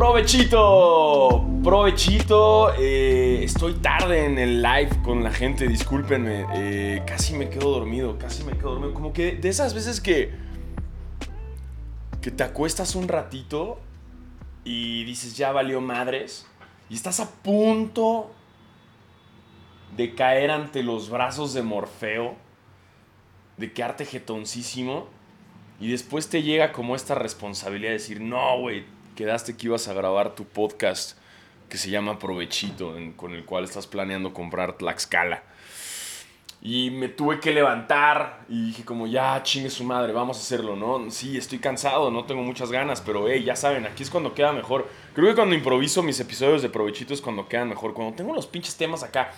Provechito, 0.00 1.46
provechito. 1.62 2.72
Eh, 2.78 3.44
estoy 3.44 3.74
tarde 3.74 4.24
en 4.24 4.38
el 4.38 4.62
live 4.62 5.02
con 5.02 5.22
la 5.22 5.30
gente, 5.30 5.68
discúlpenme. 5.68 6.46
Eh, 6.54 7.02
casi 7.06 7.34
me 7.34 7.48
quedo 7.48 7.70
dormido, 7.70 8.16
casi 8.16 8.44
me 8.44 8.52
quedo 8.52 8.70
dormido. 8.70 8.94
Como 8.94 9.12
que 9.12 9.36
de 9.36 9.48
esas 9.48 9.74
veces 9.74 10.00
que, 10.00 10.30
que 12.20 12.30
te 12.30 12.42
acuestas 12.42 12.94
un 12.94 13.08
ratito 13.08 13.78
y 14.64 15.04
dices 15.04 15.36
ya 15.36 15.52
valió 15.52 15.80
madres 15.80 16.46
y 16.88 16.94
estás 16.94 17.20
a 17.20 17.30
punto 17.30 18.30
de 19.96 20.14
caer 20.14 20.50
ante 20.50 20.82
los 20.82 21.10
brazos 21.10 21.52
de 21.52 21.62
Morfeo, 21.62 22.36
de 23.60 23.72
quedarte 23.72 24.06
jetoncísimo 24.06 25.06
y 25.78 25.90
después 25.90 26.28
te 26.28 26.42
llega 26.42 26.72
como 26.72 26.96
esta 26.96 27.14
responsabilidad 27.14 27.90
de 27.90 27.98
decir, 27.98 28.20
no, 28.20 28.58
güey 28.58 28.84
quedaste 29.14 29.54
que 29.54 29.66
ibas 29.66 29.86
a 29.86 29.92
grabar 29.92 30.34
tu 30.34 30.46
podcast 30.46 31.18
que 31.68 31.76
se 31.76 31.90
llama 31.90 32.18
Provechito, 32.18 32.96
con 33.16 33.34
el 33.34 33.44
cual 33.44 33.64
estás 33.64 33.86
planeando 33.86 34.32
comprar 34.32 34.78
Tlaxcala. 34.78 35.42
Y 36.62 36.90
me 36.90 37.08
tuve 37.08 37.38
que 37.38 37.52
levantar 37.52 38.40
y 38.48 38.66
dije 38.68 38.84
como 38.84 39.06
ya 39.06 39.42
chingue 39.42 39.68
su 39.68 39.84
madre, 39.84 40.12
vamos 40.12 40.38
a 40.38 40.40
hacerlo, 40.40 40.74
¿no? 40.74 41.10
Sí, 41.10 41.36
estoy 41.36 41.58
cansado, 41.58 42.10
no 42.10 42.24
tengo 42.24 42.42
muchas 42.42 42.72
ganas, 42.72 43.02
pero 43.02 43.28
hey, 43.28 43.44
ya 43.44 43.56
saben, 43.56 43.86
aquí 43.86 44.02
es 44.02 44.10
cuando 44.10 44.34
queda 44.34 44.52
mejor. 44.52 44.88
Creo 45.14 45.28
que 45.28 45.34
cuando 45.34 45.54
improviso 45.54 46.02
mis 46.02 46.18
episodios 46.18 46.62
de 46.62 46.70
Provechito 46.70 47.12
es 47.12 47.20
cuando 47.20 47.46
quedan 47.46 47.68
mejor. 47.68 47.92
Cuando 47.92 48.16
tengo 48.16 48.34
los 48.34 48.46
pinches 48.46 48.76
temas 48.76 49.02
acá, 49.02 49.32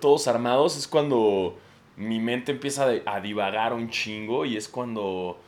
todos 0.00 0.26
armados, 0.26 0.76
es 0.76 0.88
cuando 0.88 1.58
mi 2.00 2.18
mente 2.18 2.52
empieza 2.52 2.88
a 3.06 3.20
divagar 3.20 3.72
un 3.72 3.90
chingo 3.90 4.44
y 4.44 4.56
es 4.56 4.68
cuando 4.68 5.38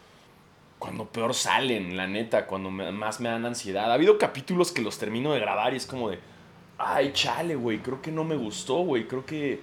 cuando 0.82 1.06
peor 1.06 1.32
salen, 1.32 1.96
la 1.96 2.08
neta, 2.08 2.46
cuando 2.46 2.68
más 2.68 3.20
me 3.20 3.28
dan 3.28 3.46
ansiedad. 3.46 3.88
Ha 3.88 3.94
habido 3.94 4.18
capítulos 4.18 4.72
que 4.72 4.82
los 4.82 4.98
termino 4.98 5.32
de 5.32 5.38
grabar 5.38 5.74
y 5.74 5.76
es 5.76 5.86
como 5.86 6.10
de, 6.10 6.18
ay, 6.76 7.12
chale, 7.12 7.54
güey, 7.54 7.78
creo 7.78 8.02
que 8.02 8.10
no 8.10 8.24
me 8.24 8.34
gustó, 8.34 8.78
güey, 8.78 9.06
creo 9.06 9.24
que, 9.24 9.60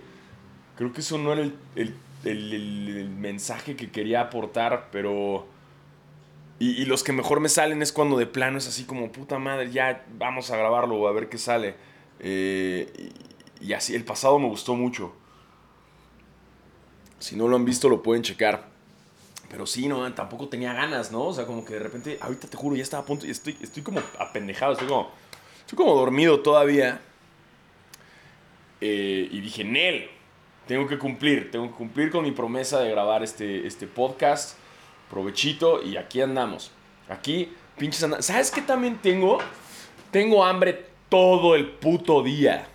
creo 0.78 0.94
que 0.94 1.02
eso 1.02 1.18
no 1.18 1.34
era 1.34 1.52
el, 1.76 3.10
mensaje 3.18 3.76
que 3.76 3.92
quería 3.92 4.22
aportar, 4.22 4.88
pero... 4.94 5.46
Y, 6.58 6.86
los 6.86 7.04
que 7.04 7.12
mejor 7.12 7.42
me 7.42 7.50
salen 7.50 7.82
es 7.82 7.92
cuando 7.92 8.18
de 8.18 8.26
plano 8.26 8.58
es 8.58 8.70
así 8.70 8.86
como, 8.86 9.12
puta 9.12 9.40
madre, 9.40 9.72
ya 9.72 10.06
vamos 10.18 10.52
a 10.52 10.58
grabarlo, 10.58 11.06
a 11.06 11.12
ver 11.12 11.28
qué 11.28 11.38
sale. 11.38 11.76
Eh, 12.22 13.12
y 13.60 13.74
así, 13.74 13.94
el 13.94 14.06
pasado 14.06 14.40
me 14.40 14.48
gustó 14.48 14.76
mucho. 14.76 15.14
Si 17.20 17.36
no 17.36 17.48
lo 17.48 17.56
han 17.56 17.66
visto, 17.66 17.90
lo 17.90 18.02
pueden 18.02 18.24
checar. 18.24 18.68
Pero 19.50 19.66
sí, 19.66 19.88
no, 19.88 20.12
tampoco 20.14 20.48
tenía 20.48 20.74
ganas, 20.74 21.12
¿no? 21.12 21.24
O 21.24 21.34
sea, 21.34 21.46
como 21.46 21.66
que 21.66 21.74
de 21.74 21.80
repente, 21.80 22.18
ahorita 22.22 22.48
te 22.48 22.56
juro, 22.56 22.76
ya 22.76 22.84
estaba 22.84 23.04
a 23.04 23.06
punto, 23.06 23.26
y 23.26 23.32
estoy, 23.32 23.58
estoy 23.62 23.82
como 23.84 24.00
apendejado, 24.20 24.74
estoy 24.74 24.88
como, 24.88 25.12
estoy 25.60 25.76
como 25.76 25.96
dormido 25.96 26.42
todavía. 26.42 27.02
Eh, 28.80 29.28
y 29.32 29.42
dije, 29.42 29.64
Nel, 29.64 30.10
tengo 30.68 30.88
que 30.88 31.00
cumplir, 31.00 31.50
tengo 31.52 31.68
que 31.68 31.76
cumplir 31.76 32.12
con 32.12 32.24
mi 32.24 32.32
promesa 32.32 32.80
de 32.80 32.92
grabar 32.92 33.24
este, 33.24 33.66
este 33.66 33.88
podcast. 33.88 34.58
Provechito, 35.10 35.82
y 35.82 35.98
aquí 35.98 36.22
andamos. 36.22 36.72
Aquí, 37.10 37.52
pinches 37.78 38.04
andamos. 38.04 38.28
¿Sabes 38.28 38.52
qué 38.52 38.62
también 38.62 39.00
tengo? 39.02 39.40
Tengo 40.12 40.46
hambre 40.46 40.86
todo 41.10 41.56
el 41.56 41.72
puto 41.72 42.22
día. 42.22 42.68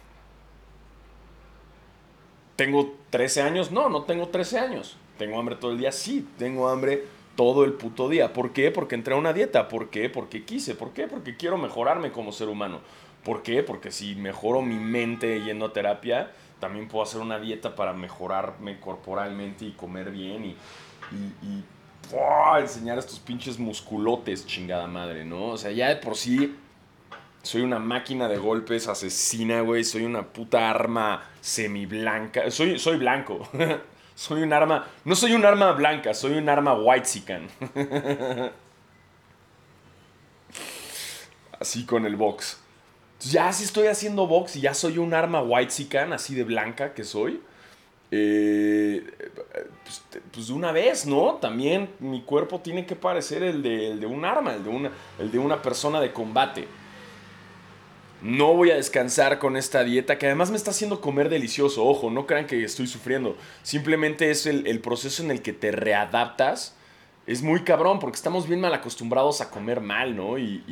¿Tengo 2.57 2.97
13 3.15 3.43
años? 3.43 3.71
No, 3.71 3.89
no 3.89 4.03
tengo 4.03 4.27
13 4.27 4.59
años. 4.59 4.97
¿Tengo 5.19 5.39
hambre 5.39 5.55
todo 5.55 5.71
el 5.71 5.79
día? 5.79 5.93
Sí, 5.93 6.27
tengo 6.37 6.69
hambre 6.69 7.05
todo 7.37 7.63
el 7.63 7.75
puto 7.75 8.09
día. 8.09 8.33
¿Por 8.33 8.53
qué? 8.53 8.73
Porque 8.73 8.97
entré 8.97 9.15
a 9.15 9.17
una 9.17 9.33
dieta. 9.33 9.69
¿Por 9.69 9.89
qué? 9.89 10.11
Porque 10.11 10.45
quise. 10.45 10.75
¿Por 10.75 10.91
qué? 10.91 11.07
Porque 11.07 11.37
quiero 11.37 11.57
mejorarme 11.57 12.11
como 12.11 12.33
ser 12.33 12.49
humano. 12.49 12.81
¿Por 13.23 13.45
qué? 13.45 13.63
Porque 13.63 13.93
si 13.93 14.17
mejoro 14.17 14.63
mi 14.63 14.75
mente 14.75 15.41
yendo 15.43 15.67
a 15.67 15.73
terapia, 15.73 16.33
también 16.59 16.89
puedo 16.89 17.05
hacer 17.05 17.21
una 17.21 17.39
dieta 17.39 17.77
para 17.77 17.93
mejorarme 17.93 18.81
corporalmente 18.81 19.65
y 19.65 19.71
comer 19.71 20.11
bien 20.11 20.47
y, 20.47 20.57
y, 21.13 21.65
enseñar 22.59 22.99
estos 22.99 23.21
pinches 23.21 23.61
musculotes, 23.61 24.45
chingada 24.45 24.89
madre, 24.89 25.25
¿no? 25.25 25.51
O 25.51 25.57
sea, 25.57 25.71
ya 25.71 25.89
de 25.89 25.97
por 25.97 26.17
sí 26.17 26.57
soy 27.45 27.63
una 27.63 27.79
máquina 27.79 28.27
de 28.27 28.39
golpes 28.39 28.89
asesina, 28.89 29.61
güey. 29.61 29.85
Soy 29.85 30.05
una 30.05 30.23
puta 30.23 30.69
arma 30.69 31.23
semiblanca. 31.41 32.51
Soy, 32.51 32.79
soy 32.79 32.97
blanco. 32.97 33.49
Soy 34.17 34.43
un 34.43 34.53
arma. 34.53 34.87
No 35.05 35.17
soy 35.17 35.33
un 35.33 35.45
arma 35.45 35.73
blanca, 35.73 36.15
soy 36.15 36.35
un 36.39 36.49
arma 36.49 36.73
white 36.75 37.05
sican. 37.05 37.49
así 41.59 41.85
con 41.85 42.07
el 42.07 42.15
box. 42.15 42.61
ya 43.21 43.53
si 43.53 43.65
estoy 43.65 43.89
haciendo 43.89 44.29
box 44.29 44.55
y 44.55 44.61
ya 44.61 44.75
soy 44.75 44.99
un 44.99 45.15
arma 45.15 45.43
white 45.43 45.73
sican, 45.73 46.13
así 46.13 46.37
de 46.37 46.45
blanca 46.45 46.95
que 46.95 47.03
soy. 47.03 47.41
Eh, 48.13 49.03
pues, 49.83 50.05
pues, 50.33 50.47
de 50.47 50.53
una 50.53 50.71
vez, 50.71 51.07
¿no? 51.07 51.39
También 51.41 51.91
mi 51.99 52.23
cuerpo 52.23 52.61
tiene 52.61 52.87
que 52.87 52.95
parecer 52.95 53.43
el 53.43 53.63
de, 53.63 53.91
el 53.91 53.99
de 53.99 54.07
un 54.07 54.25
arma, 54.25 54.55
el 54.55 54.63
de, 54.63 54.71
una, 54.71 54.93
el 55.19 55.33
de 55.33 55.39
una 55.39 55.61
persona 55.61 56.01
de 56.01 56.13
combate. 56.13 56.69
No 58.25 58.55
voy 58.55 58.71
a 58.71 58.77
descansar 58.77 59.39
con 59.39 59.55
esta 59.55 59.85
dieta 59.85 60.17
que 60.17 60.25
además 60.25 60.51
me 60.51 60.57
está 60.57 60.71
haciendo 60.71 61.03
comer 61.03 61.29
delicioso. 61.29 61.85
Ojo, 61.85 62.11
no 62.11 62.27
crean 62.27 62.47
que 62.47 62.65
estoy 62.65 62.87
sufriendo. 62.87 63.37
Simplemente 63.63 64.31
es 64.31 64.47
el, 64.47 64.81
proceso 64.81 65.23
en 65.23 65.31
el 65.31 65.43
que 65.43 65.53
te 65.53 65.71
readaptas. 65.73 66.75
Es 67.27 67.43
muy 67.43 67.65
cabrón 67.65 67.99
porque 67.99 68.17
estamos 68.17 68.49
bien 68.49 68.63
mal 68.63 68.73
acostumbrados 68.73 69.43
a 69.43 69.51
comer 69.51 69.83
mal, 69.83 70.17
¿no? 70.17 70.39
Y, 70.39 70.65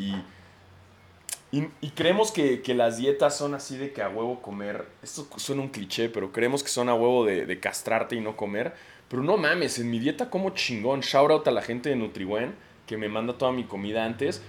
y, 1.51 1.91
creemos 1.91 2.33
que, 2.33 2.63
las 2.75 2.97
dietas 2.97 3.37
son 3.37 3.53
así 3.53 3.77
de 3.77 3.93
que 3.93 4.01
a 4.01 4.09
huevo 4.09 4.41
comer. 4.41 4.87
Esto 5.03 5.29
suena 5.37 5.61
un 5.61 5.69
cliché, 5.69 6.09
pero 6.09 6.33
creemos 6.33 6.63
que 6.63 6.71
son 6.71 6.89
a 6.89 6.95
huevo 6.95 7.27
de, 7.27 7.45
de 7.45 7.61
castrarte 7.61 8.17
y 8.17 8.23
no 8.23 8.35
comer. 8.35 8.73
Pero 9.09 9.23
no 9.23 9.37
mames, 9.37 9.79
en 9.79 9.91
mi 9.91 9.99
dieta 9.99 10.31
como 10.31 10.51
chingón. 10.55 11.01
Shout 11.01 11.31
out 11.31 11.47
a 11.49 11.51
la 11.51 11.61
gente 11.61 11.91
de 11.91 11.97
Nutribuen 11.97 12.55
que 12.87 12.97
me 12.97 13.11
manda 13.11 13.37
toda 13.37 13.53
mi 13.53 13.65
comida 13.65 14.07
antes. 14.07 14.41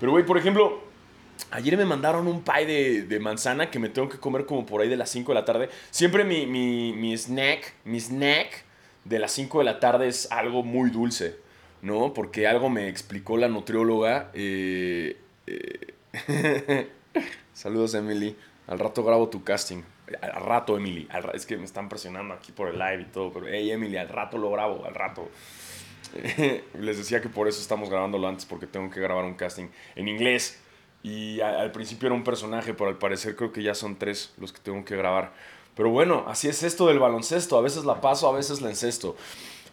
Pero, 0.00 0.12
güey, 0.12 0.24
por 0.24 0.38
ejemplo, 0.38 0.85
Ayer 1.50 1.76
me 1.76 1.84
mandaron 1.84 2.26
un 2.26 2.42
pie 2.42 3.04
de, 3.04 3.20
manzana 3.20 3.70
que 3.70 3.78
me 3.78 3.88
tengo 3.88 4.08
que 4.08 4.18
comer 4.18 4.46
como 4.46 4.66
por 4.66 4.80
ahí 4.80 4.88
de 4.88 4.96
las 4.96 5.10
5 5.10 5.32
de 5.32 5.34
la 5.34 5.44
tarde. 5.44 5.68
Siempre 5.90 6.24
mi, 6.24 7.16
snack, 7.16 7.74
mi 7.84 8.00
snack 8.00 8.64
de 9.04 9.18
las 9.18 9.32
5 9.32 9.58
de 9.58 9.64
la 9.64 9.80
tarde 9.80 10.08
es 10.08 10.30
algo 10.32 10.62
muy 10.62 10.90
dulce, 10.90 11.36
¿no? 11.82 12.12
Porque 12.12 12.46
algo 12.46 12.68
me 12.68 12.88
explicó 12.88 13.36
la 13.36 13.48
nutrióloga. 13.48 14.30
Eh, 14.34 15.16
eh, 15.46 16.90
saludos, 17.52 17.94
Emily. 17.94 18.36
Al 18.66 18.78
rato 18.78 19.04
grabo 19.04 19.28
tu 19.28 19.44
casting. 19.44 19.82
Al 20.20 20.42
rato, 20.42 20.76
Emily. 20.76 21.08
es 21.34 21.46
que 21.46 21.56
me 21.56 21.64
están 21.64 21.88
presionando 21.88 22.34
aquí 22.34 22.52
por 22.52 22.68
el 22.68 22.78
live 22.78 23.02
y 23.02 23.12
todo. 23.12 23.32
Pero, 23.32 23.46
hey, 23.48 23.70
Emily, 23.70 23.96
al 23.96 24.08
rato 24.08 24.38
lo 24.38 24.50
grabo, 24.50 24.84
al 24.84 24.94
rato. 24.94 25.28
Les 26.80 26.98
decía 26.98 27.20
que 27.20 27.28
por 27.28 27.48
eso 27.48 27.60
estamos 27.60 27.90
grabándolo 27.90 28.26
antes, 28.26 28.44
porque 28.44 28.66
tengo 28.66 28.90
que 28.90 29.00
grabar 29.00 29.24
un 29.24 29.34
casting 29.34 29.68
en 29.94 30.08
inglés. 30.08 30.60
Y 31.06 31.40
al 31.40 31.70
principio 31.70 32.08
era 32.08 32.16
un 32.16 32.24
personaje, 32.24 32.74
pero 32.74 32.90
al 32.90 32.98
parecer 32.98 33.36
creo 33.36 33.52
que 33.52 33.62
ya 33.62 33.76
son 33.76 33.94
tres 33.94 34.34
los 34.38 34.52
que 34.52 34.58
tengo 34.58 34.84
que 34.84 34.96
grabar. 34.96 35.32
Pero 35.76 35.88
bueno, 35.90 36.24
así 36.26 36.48
es 36.48 36.64
esto 36.64 36.88
del 36.88 36.98
baloncesto. 36.98 37.56
A 37.56 37.60
veces 37.60 37.84
la 37.84 38.00
paso, 38.00 38.28
a 38.28 38.32
veces 38.32 38.60
la 38.60 38.70
encesto. 38.70 39.14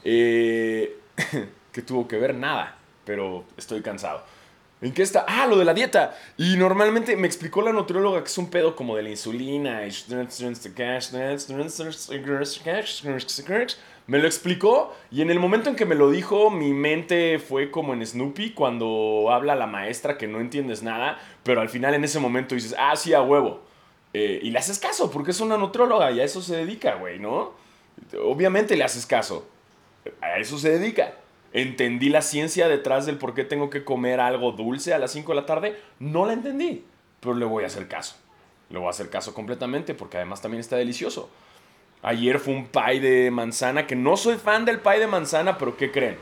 Eh, 0.03 0.95
¿Qué 1.71 1.81
tuvo 1.81 2.07
que 2.07 2.17
ver? 2.17 2.35
Nada. 2.35 2.77
Pero 3.03 3.45
estoy 3.57 3.81
cansado. 3.81 4.23
¿En 4.79 4.93
qué 4.93 5.01
está? 5.01 5.25
Ah, 5.27 5.47
lo 5.47 5.57
de 5.57 5.65
la 5.65 5.73
dieta. 5.73 6.15
Y 6.37 6.55
normalmente 6.55 7.15
me 7.15 7.25
explicó 7.25 7.63
la 7.63 7.73
nutrióloga 7.73 8.21
que 8.21 8.27
es 8.27 8.37
un 8.37 8.51
pedo 8.51 8.75
como 8.75 8.95
de 8.95 9.01
la 9.01 9.09
insulina. 9.09 9.87
Me 14.05 14.19
lo 14.19 14.27
explicó 14.27 14.93
y 15.11 15.21
en 15.21 15.29
el 15.31 15.39
momento 15.39 15.69
en 15.69 15.75
que 15.75 15.85
me 15.85 15.95
lo 15.95 16.11
dijo, 16.11 16.49
mi 16.49 16.73
mente 16.73 17.39
fue 17.39 17.71
como 17.71 17.93
en 17.93 18.05
Snoopy 18.05 18.51
cuando 18.51 19.29
habla 19.31 19.55
la 19.55 19.65
maestra 19.65 20.17
que 20.17 20.27
no 20.27 20.41
entiendes 20.41 20.83
nada, 20.83 21.19
pero 21.43 21.61
al 21.61 21.69
final 21.69 21.93
en 21.93 22.03
ese 22.03 22.19
momento 22.19 22.53
dices, 22.53 22.75
ah, 22.77 22.95
sí, 22.95 23.13
a 23.13 23.21
huevo. 23.21 23.61
Eh, 24.13 24.39
y 24.43 24.51
le 24.51 24.59
haces 24.59 24.77
caso 24.77 25.09
porque 25.09 25.31
es 25.31 25.39
una 25.39 25.57
nutrióloga 25.57 26.11
y 26.11 26.19
a 26.19 26.23
eso 26.23 26.41
se 26.41 26.57
dedica, 26.57 26.95
güey, 26.95 27.17
¿no? 27.17 27.53
Obviamente 28.21 28.75
le 28.75 28.83
haces 28.83 29.05
caso. 29.05 29.47
A 30.21 30.37
eso 30.37 30.57
se 30.57 30.77
dedica. 30.77 31.13
¿Entendí 31.53 32.09
la 32.09 32.21
ciencia 32.21 32.67
detrás 32.67 33.05
del 33.05 33.17
por 33.17 33.33
qué 33.33 33.45
tengo 33.45 33.69
que 33.69 33.85
comer 33.85 34.19
algo 34.19 34.51
dulce 34.51 34.93
a 34.93 34.99
las 34.99 35.11
5 35.11 35.31
de 35.31 35.35
la 35.35 35.45
tarde? 35.45 35.79
No 35.99 36.25
la 36.25 36.33
entendí, 36.33 36.83
pero 37.19 37.35
le 37.35 37.45
voy 37.45 37.63
a 37.63 37.67
hacer 37.67 37.87
caso. 37.87 38.15
Le 38.69 38.79
voy 38.79 38.87
a 38.87 38.89
hacer 38.89 39.09
caso 39.09 39.33
completamente 39.33 39.93
porque 39.93 40.17
además 40.17 40.41
también 40.41 40.61
está 40.61 40.75
delicioso. 40.75 41.29
Ayer 42.03 42.39
fue 42.39 42.53
un 42.53 42.67
pie 42.67 42.99
de 42.99 43.31
manzana, 43.31 43.87
que 43.87 43.95
no 43.95 44.17
soy 44.17 44.35
fan 44.35 44.65
del 44.65 44.79
pie 44.79 44.99
de 44.99 45.07
manzana, 45.07 45.57
pero 45.57 45.77
¿qué 45.77 45.89
creen? 45.89 46.17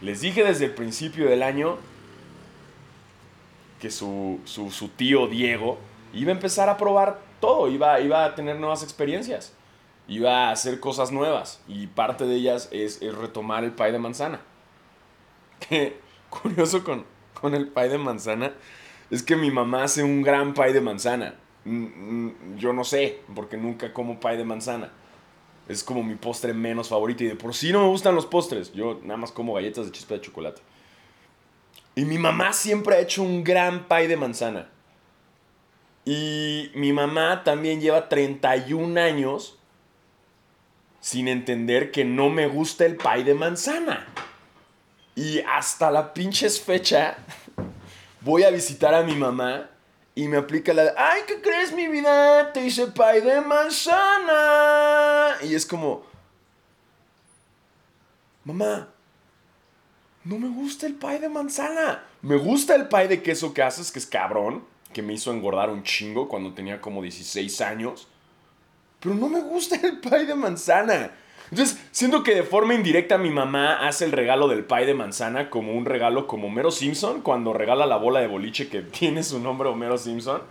Les 0.00 0.22
dije 0.22 0.42
desde 0.42 0.64
el 0.64 0.70
principio 0.70 1.28
del 1.28 1.42
año 1.42 1.76
que 3.78 3.90
su, 3.90 4.40
tío 4.96 5.26
Diego 5.26 5.78
iba 6.14 6.32
a 6.32 6.34
empezar 6.34 6.70
a 6.70 6.78
probar 6.78 7.20
todo, 7.40 7.68
iba, 7.68 8.00
iba 8.00 8.24
a 8.24 8.34
tener 8.34 8.56
nuevas 8.56 8.82
experiencias. 8.82 9.52
iba 10.08 10.48
a 10.48 10.52
hacer 10.52 10.80
cosas 10.80 11.12
nuevas 11.12 11.62
y 11.68 11.86
parte 11.88 12.24
de 12.24 12.36
ellas 12.36 12.68
es, 12.72 13.00
retomar 13.14 13.64
el 13.64 13.72
pie 13.72 13.92
de 13.92 13.98
manzana. 13.98 14.40
Que 15.68 15.98
curioso 16.30 16.84
con, 16.84 17.04
con 17.34 17.54
el 17.54 17.68
pie 17.68 17.88
de 17.88 17.98
manzana 17.98 18.52
es 19.10 19.22
que 19.22 19.36
mi 19.36 19.50
mamá 19.50 19.84
hace 19.84 20.02
un 20.02 20.22
gran 20.22 20.54
pie 20.54 20.72
de 20.72 20.80
manzana. 20.80 21.34
Mm, 21.64 22.26
mm, 22.26 22.56
yo 22.56 22.72
no 22.72 22.84
sé, 22.84 23.20
porque 23.34 23.56
nunca 23.56 23.92
como 23.92 24.20
pie 24.20 24.36
de 24.36 24.44
manzana. 24.44 24.90
Es 25.68 25.84
como 25.84 26.02
mi 26.02 26.14
postre 26.14 26.54
menos 26.54 26.88
favorito 26.88 27.22
y 27.24 27.28
de 27.28 27.36
por 27.36 27.54
sí 27.54 27.72
no 27.72 27.82
me 27.82 27.88
gustan 27.88 28.14
los 28.14 28.26
postres. 28.26 28.72
Yo 28.72 29.00
nada 29.02 29.18
más 29.18 29.30
como 29.30 29.52
galletas 29.54 29.86
de 29.86 29.92
chispa 29.92 30.14
de 30.14 30.22
chocolate. 30.22 30.62
Y 31.94 32.04
mi 32.04 32.18
mamá 32.18 32.52
siempre 32.52 32.96
ha 32.96 33.00
hecho 33.00 33.22
un 33.22 33.44
gran 33.44 33.86
pie 33.86 34.08
de 34.08 34.16
manzana. 34.16 34.70
Y 36.04 36.70
mi 36.74 36.92
mamá 36.92 37.44
también 37.44 37.80
lleva 37.80 38.08
31 38.08 38.98
años 38.98 39.58
sin 41.00 41.28
entender 41.28 41.90
que 41.90 42.04
no 42.04 42.30
me 42.30 42.46
gusta 42.46 42.86
el 42.86 42.96
pie 42.96 43.24
de 43.24 43.34
manzana. 43.34 44.06
Y 45.14 45.40
hasta 45.40 45.90
la 45.90 46.14
pinches 46.14 46.60
fecha 46.60 47.18
voy 48.22 48.44
a 48.44 48.50
visitar 48.50 48.94
a 48.94 49.02
mi 49.02 49.14
mamá 49.14 49.68
y 50.18 50.26
me 50.26 50.36
aplica 50.36 50.74
la 50.74 50.92
ay, 50.96 51.22
¿qué 51.28 51.40
crees 51.40 51.72
mi 51.72 51.86
vida? 51.86 52.52
Te 52.52 52.66
hice 52.66 52.88
pie 52.88 53.20
de 53.20 53.40
manzana. 53.40 55.36
Y 55.44 55.54
es 55.54 55.64
como, 55.64 56.02
mamá, 58.42 58.88
no 60.24 60.40
me 60.40 60.48
gusta 60.48 60.88
el 60.88 60.94
pie 60.94 61.20
de 61.20 61.28
manzana. 61.28 62.04
Me 62.20 62.34
gusta 62.34 62.74
el 62.74 62.88
pie 62.88 63.06
de 63.06 63.22
queso 63.22 63.54
que 63.54 63.62
haces, 63.62 63.92
que 63.92 64.00
es 64.00 64.06
cabrón 64.06 64.64
que 64.92 65.02
me 65.02 65.12
hizo 65.12 65.30
engordar 65.30 65.70
un 65.70 65.84
chingo 65.84 66.28
cuando 66.28 66.52
tenía 66.52 66.80
como 66.80 67.00
16 67.00 67.60
años. 67.60 68.08
Pero 68.98 69.14
no 69.14 69.28
me 69.28 69.40
gusta 69.40 69.76
el 69.76 70.00
pie 70.00 70.26
de 70.26 70.34
manzana. 70.34 71.12
Entonces, 71.50 71.82
siento 71.92 72.22
que 72.22 72.34
de 72.34 72.42
forma 72.42 72.74
indirecta 72.74 73.18
mi 73.18 73.30
mamá 73.30 73.86
hace 73.86 74.04
el 74.04 74.12
regalo 74.12 74.48
del 74.48 74.64
pie 74.64 74.86
de 74.86 74.94
manzana 74.94 75.50
como 75.50 75.72
un 75.72 75.84
regalo 75.84 76.26
como 76.26 76.48
Homero 76.48 76.70
Simpson 76.70 77.22
cuando 77.22 77.52
regala 77.52 77.86
la 77.86 77.96
bola 77.96 78.20
de 78.20 78.26
boliche 78.26 78.68
que 78.68 78.82
tiene 78.98 79.22
su 79.22 79.40
nombre 79.40 79.68
Homero 79.68 79.98
Simpson. 79.98 80.42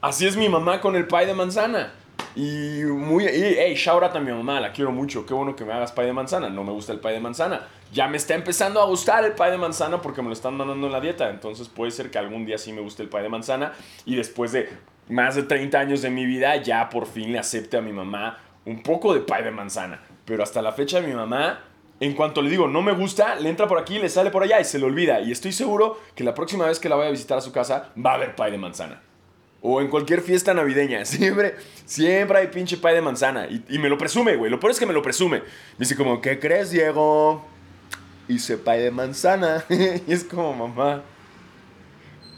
Así 0.00 0.26
es 0.26 0.36
mi 0.36 0.48
mamá 0.48 0.80
con 0.80 0.96
el 0.96 1.06
pie 1.06 1.26
de 1.26 1.34
manzana. 1.34 1.92
Y 2.34 2.82
muy. 2.84 3.26
Hey, 3.26 3.74
shout 3.74 4.02
out 4.02 4.14
a 4.14 4.20
mi 4.20 4.30
mamá, 4.30 4.60
la 4.60 4.72
quiero 4.72 4.92
mucho. 4.92 5.26
Qué 5.26 5.34
bueno 5.34 5.56
que 5.56 5.64
me 5.64 5.72
hagas 5.72 5.92
pie 5.92 6.04
de 6.04 6.12
manzana. 6.12 6.48
No 6.48 6.64
me 6.64 6.72
gusta 6.72 6.92
el 6.92 7.00
pie 7.00 7.12
de 7.12 7.20
manzana. 7.20 7.66
Ya 7.92 8.08
me 8.08 8.16
está 8.16 8.34
empezando 8.34 8.80
a 8.80 8.86
gustar 8.86 9.24
el 9.24 9.32
pie 9.32 9.50
de 9.50 9.58
manzana 9.58 10.00
porque 10.00 10.22
me 10.22 10.28
lo 10.28 10.32
están 10.32 10.56
mandando 10.56 10.86
en 10.86 10.92
la 10.92 11.00
dieta. 11.00 11.28
Entonces 11.28 11.68
puede 11.68 11.90
ser 11.90 12.10
que 12.10 12.18
algún 12.18 12.46
día 12.46 12.56
sí 12.56 12.72
me 12.72 12.80
guste 12.80 13.02
el 13.02 13.08
pie 13.08 13.22
de 13.22 13.28
manzana. 13.28 13.72
Y 14.04 14.16
después 14.16 14.52
de 14.52 14.70
más 15.08 15.34
de 15.34 15.42
30 15.42 15.78
años 15.78 16.02
de 16.02 16.10
mi 16.10 16.24
vida, 16.24 16.56
ya 16.56 16.88
por 16.88 17.06
fin 17.06 17.32
le 17.32 17.38
acepte 17.38 17.76
a 17.76 17.80
mi 17.80 17.92
mamá 17.92 18.38
un 18.64 18.82
poco 18.82 19.12
de 19.12 19.20
pie 19.20 19.42
de 19.42 19.50
manzana. 19.50 20.00
Pero 20.30 20.44
hasta 20.44 20.62
la 20.62 20.70
fecha, 20.70 21.00
mi 21.00 21.12
mamá 21.12 21.64
en 21.98 22.14
cuanto 22.14 22.40
le 22.40 22.48
digo 22.48 22.68
no 22.68 22.82
me 22.82 22.92
gusta, 22.92 23.34
le 23.34 23.48
entra 23.48 23.66
por 23.66 23.76
aquí, 23.76 23.98
le 23.98 24.08
sale 24.08 24.30
por 24.30 24.44
allá 24.44 24.60
y 24.60 24.64
se 24.64 24.78
le 24.78 24.84
olvida. 24.86 25.20
Y 25.20 25.32
estoy 25.32 25.50
seguro 25.50 26.00
que 26.14 26.22
la 26.22 26.34
próxima 26.34 26.66
vez 26.66 26.78
que 26.78 26.88
la 26.88 26.94
vaya 26.94 27.08
a 27.08 27.10
visitar 27.10 27.38
a 27.38 27.40
su 27.40 27.50
casa 27.50 27.90
va 27.98 28.12
a 28.12 28.14
haber 28.14 28.36
pie 28.36 28.52
de 28.52 28.58
manzana. 28.58 29.02
O 29.60 29.80
en 29.80 29.88
cualquier 29.88 30.20
fiesta 30.20 30.54
navideña. 30.54 31.04
Siempre, 31.04 31.56
siempre 31.84 32.38
hay 32.38 32.46
pinche 32.46 32.76
pie 32.76 32.92
de 32.92 33.02
manzana. 33.02 33.48
Y, 33.48 33.78
me 33.80 33.88
lo 33.88 33.98
presume, 33.98 34.36
güey. 34.36 34.52
Lo 34.52 34.60
peor 34.60 34.70
es 34.70 34.78
que 34.78 34.86
me 34.86 34.92
lo 34.92 35.02
presume. 35.02 35.40
Me 35.40 35.80
dice 35.80 35.96
como, 35.96 36.20
¿qué 36.20 36.38
crees, 36.38 36.70
Diego? 36.70 37.44
Hice 38.28 38.56
pie 38.56 38.78
de 38.78 38.90
manzana. 38.92 39.64
y 39.68 40.12
es 40.12 40.22
como, 40.22 40.54
mamá. 40.54 41.02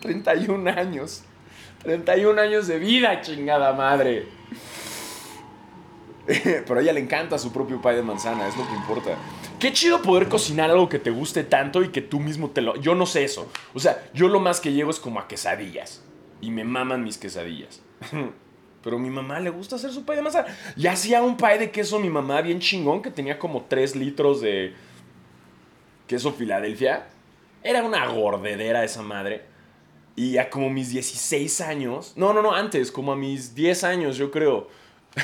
31 0.01 0.71
años. 0.71 1.25
31 1.83 2.41
años 2.41 2.67
de 2.67 2.79
vida, 2.79 3.21
chingada 3.21 3.75
madre. 3.75 4.27
Pero 6.27 6.79
a 6.79 6.83
ella 6.83 6.93
le 6.93 7.01
encanta 7.01 7.39
su 7.39 7.53
propio 7.53 7.81
pie 7.81 7.93
de 7.93 8.03
manzana, 8.03 8.47
es 8.47 8.57
lo 8.57 8.67
que 8.67 8.75
importa. 8.75 9.17
Qué 9.59 9.73
chido 9.73 10.03
poder 10.03 10.29
cocinar 10.29 10.71
algo 10.71 10.89
que 10.89 10.99
te 10.99 11.11
guste 11.11 11.45
tanto 11.45 11.83
y 11.83 11.89
que 11.89 12.01
tú 12.01 12.21
mismo 12.21 12.51
te 12.51 12.61
lo... 12.61 12.77
Yo 12.77 12.95
no 12.95 13.07
sé 13.07 13.25
eso. 13.25 13.51
O 13.75 13.81
sea, 13.81 14.05
yo 14.15 14.29
lo 14.29 14.41
más 14.41 14.61
que 14.61 14.73
llego 14.73 14.91
es 14.91 15.01
como 15.01 15.19
a 15.21 15.29
quesadillas 15.29 16.03
y 16.41 16.51
me 16.51 16.65
maman 16.65 17.05
mis 17.05 17.19
quesadillas. 17.19 17.81
Pero 18.83 18.97
a 18.97 19.01
mi 19.01 19.11
mamá 19.11 19.39
le 19.41 19.51
gusta 19.51 19.77
hacer 19.77 19.93
su 19.93 20.05
pay 20.05 20.17
de 20.17 20.23
manzana. 20.23 20.49
Y 20.77 20.87
hacía 20.87 21.23
un 21.23 21.37
pay 21.37 21.59
de 21.59 21.71
queso 21.71 21.99
mi 22.01 22.11
mamá 22.11 22.43
bien 22.43 22.59
chingón 22.61 23.01
que 23.01 23.11
tenía 23.11 23.39
como 23.39 23.63
3 23.63 23.97
litros 23.97 24.41
de 24.41 24.75
queso 26.07 26.33
Filadelfia. 26.33 27.07
Era 27.63 27.85
una 27.85 28.07
gordedera 28.07 28.85
esa 28.85 29.03
madre. 29.03 29.45
Y 30.17 30.37
a 30.37 30.51
como 30.51 30.69
mis 30.69 30.91
16 30.91 31.61
años, 31.63 32.13
no, 32.17 32.33
no, 32.33 32.43
no, 32.43 32.53
antes, 32.53 32.91
como 32.93 33.13
a 33.13 33.17
mis 33.17 33.55
10 33.55 33.85
años 33.85 34.17
yo 34.17 34.31
creo, 34.31 34.69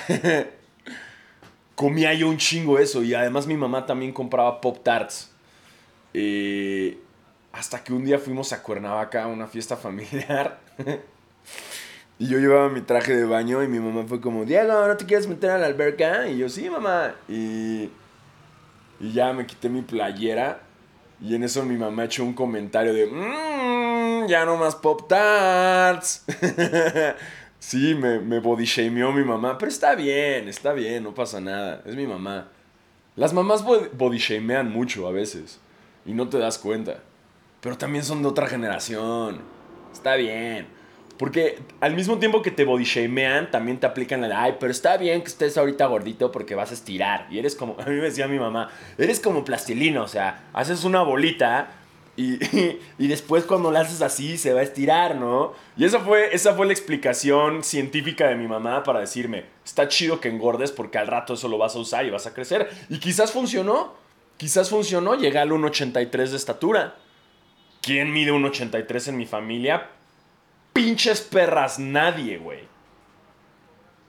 comía 1.78 2.12
yo 2.12 2.28
un 2.28 2.38
chingo 2.38 2.76
eso. 2.80 3.04
Y 3.04 3.14
además 3.14 3.46
mi 3.46 3.56
mamá 3.56 3.86
también 3.86 4.12
compraba 4.12 4.60
Pop 4.60 4.82
Tarts. 4.82 5.30
Eh, 6.12 6.98
hasta 7.52 7.84
que 7.84 7.92
un 7.92 8.04
día 8.04 8.18
fuimos 8.18 8.52
a 8.52 8.60
Cuernavaca 8.64 9.22
a 9.22 9.26
una 9.28 9.46
fiesta 9.46 9.76
familiar. 9.76 10.58
y 12.18 12.26
yo 12.26 12.38
llevaba 12.38 12.68
mi 12.68 12.80
traje 12.80 13.14
de 13.14 13.24
baño 13.24 13.62
y 13.62 13.68
mi 13.68 13.78
mamá 13.78 14.04
fue 14.08 14.20
como, 14.20 14.44
Diego, 14.44 14.88
¿no 14.88 14.96
te 14.96 15.06
quieres 15.06 15.28
meter 15.28 15.50
a 15.50 15.58
la 15.58 15.66
alberca? 15.66 16.26
Y 16.26 16.38
yo, 16.38 16.48
sí, 16.48 16.68
mamá. 16.68 17.14
Y, 17.28 17.90
y 18.98 19.12
ya 19.12 19.32
me 19.32 19.46
quité 19.46 19.68
mi 19.68 19.82
playera. 19.82 20.60
Y 21.20 21.36
en 21.36 21.44
eso 21.44 21.64
mi 21.64 21.76
mamá 21.76 22.04
echó 22.04 22.24
un 22.24 22.34
comentario 22.34 22.92
de, 22.92 23.06
mmm, 23.06 24.26
ya 24.26 24.44
no 24.44 24.56
más 24.56 24.74
Pop 24.74 25.08
Tarts. 25.08 26.24
sí, 27.68 27.94
me, 27.94 28.18
me 28.18 28.40
body 28.40 28.64
shameó 28.64 29.12
mi 29.12 29.24
mamá. 29.24 29.58
Pero 29.58 29.70
está 29.70 29.94
bien, 29.94 30.48
está 30.48 30.72
bien, 30.72 31.04
no 31.04 31.14
pasa 31.14 31.40
nada. 31.40 31.82
Es 31.84 31.94
mi 31.96 32.06
mamá. 32.06 32.48
Las 33.16 33.32
mamás 33.32 33.64
body 33.64 34.18
shamean 34.18 34.70
mucho 34.70 35.06
a 35.06 35.12
veces. 35.12 35.60
Y 36.06 36.12
no 36.12 36.28
te 36.28 36.38
das 36.38 36.58
cuenta 36.58 37.02
pero 37.60 37.76
también 37.76 38.04
son 38.04 38.22
de 38.22 38.28
otra 38.28 38.46
generación. 38.46 39.40
Está 39.92 40.16
bien. 40.16 40.66
Porque 41.18 41.58
al 41.80 41.94
mismo 41.96 42.18
tiempo 42.18 42.42
que 42.42 42.52
te 42.52 42.64
body 42.64 42.84
shamean, 42.84 43.50
también 43.50 43.78
te 43.78 43.86
aplican 43.86 44.20
de, 44.20 44.32
ay, 44.32 44.56
pero 44.60 44.70
está 44.70 44.96
bien 44.96 45.20
que 45.20 45.26
estés 45.26 45.58
ahorita 45.58 45.86
gordito 45.86 46.30
porque 46.30 46.54
vas 46.54 46.70
a 46.70 46.74
estirar. 46.74 47.26
Y 47.30 47.38
eres 47.38 47.56
como, 47.56 47.76
a 47.80 47.84
mí 47.86 47.96
me 47.96 48.02
decía 48.02 48.28
mi 48.28 48.38
mamá, 48.38 48.70
eres 48.96 49.18
como 49.18 49.44
plastilina, 49.44 50.02
o 50.02 50.08
sea, 50.08 50.44
haces 50.52 50.84
una 50.84 51.02
bolita 51.02 51.70
y, 52.18 52.36
y, 52.98 53.06
después 53.06 53.44
cuando 53.44 53.70
la 53.70 53.80
haces 53.80 54.02
así 54.02 54.38
se 54.38 54.52
va 54.52 54.58
a 54.58 54.64
estirar, 54.64 55.14
¿no? 55.14 55.52
Y 55.76 55.84
esa 55.84 56.00
fue, 56.00 56.34
esa 56.34 56.52
fue 56.54 56.66
la 56.66 56.72
explicación 56.72 57.62
científica 57.62 58.26
de 58.26 58.34
mi 58.34 58.48
mamá 58.48 58.82
para 58.82 58.98
decirme, 58.98 59.44
está 59.64 59.86
chido 59.86 60.18
que 60.18 60.28
engordes 60.28 60.72
porque 60.72 60.98
al 60.98 61.06
rato 61.06 61.34
eso 61.34 61.46
lo 61.46 61.58
vas 61.58 61.76
a 61.76 61.78
usar 61.78 62.04
y 62.04 62.10
vas 62.10 62.26
a 62.26 62.34
crecer. 62.34 62.68
Y 62.88 62.98
quizás 62.98 63.30
funcionó, 63.30 63.94
quizás 64.36 64.68
funcionó, 64.68 65.14
llegué 65.14 65.38
al 65.38 65.50
1,83 65.50 66.30
de 66.30 66.36
estatura. 66.36 66.96
¿Quién 67.82 68.12
mide 68.12 68.32
un 68.32 68.44
83 68.44 69.08
en 69.08 69.16
mi 69.16 69.26
familia? 69.26 69.88
Pinches 70.72 71.20
perras, 71.20 71.78
nadie, 71.78 72.38
güey. 72.38 72.66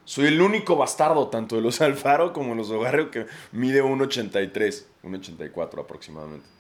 Soy 0.04 0.26
el 0.26 0.42
único 0.42 0.76
bastardo, 0.76 1.28
tanto 1.28 1.58
de 1.58 1.62
los 1.62 1.80
Alfaro 1.82 2.34
como 2.34 2.50
de 2.50 2.56
los 2.56 2.72
Ogarrio, 2.72 3.12
que 3.12 3.28
mide 3.52 3.84
un 3.84 4.02
83, 4.02 4.88
un 5.04 5.14
84 5.14 5.84
aproximadamente. 5.84 6.59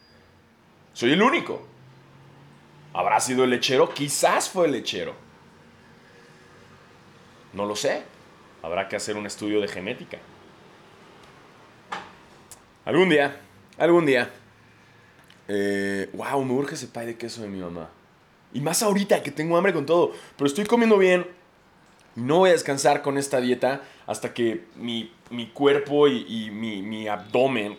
Soy 0.94 1.14
el 1.14 1.22
único. 1.22 1.66
¿Habrá 2.94 3.20
sido 3.20 3.44
el 3.44 3.52
lechero? 3.52 3.94
Quizás 3.94 4.50
fue 4.50 4.66
el 4.66 4.74
lechero. 4.74 5.14
No 7.54 7.66
lo 7.66 7.76
sé. 7.76 8.04
Habrá 8.62 8.88
que 8.88 8.96
hacer 8.96 9.16
un 9.16 9.26
estudio 9.26 9.62
de 9.62 9.68
genética. 9.68 10.18
Algún 12.86 13.10
día, 13.10 13.40
algún 13.78 14.06
día. 14.06 14.32
Eh, 15.48 16.10
wow, 16.14 16.44
me 16.44 16.54
urge 16.54 16.76
ese 16.76 16.88
pie 16.88 17.06
de 17.06 17.18
queso 17.18 17.42
de 17.42 17.48
mi 17.48 17.60
mamá. 17.60 17.90
Y 18.54 18.62
más 18.62 18.82
ahorita 18.82 19.22
que 19.22 19.32
tengo 19.32 19.58
hambre 19.58 19.74
con 19.74 19.86
todo. 19.86 20.12
Pero 20.36 20.48
estoy 20.48 20.66
comiendo 20.66 20.98
bien. 20.98 21.26
No 22.16 22.40
voy 22.40 22.50
a 22.50 22.54
descansar 22.54 23.02
con 23.02 23.18
esta 23.18 23.40
dieta 23.40 23.82
hasta 24.08 24.34
que 24.34 24.66
mi, 24.76 25.12
cuerpo 25.54 26.08
y, 26.08 26.50
mi, 26.52 27.08
abdomen 27.08 27.78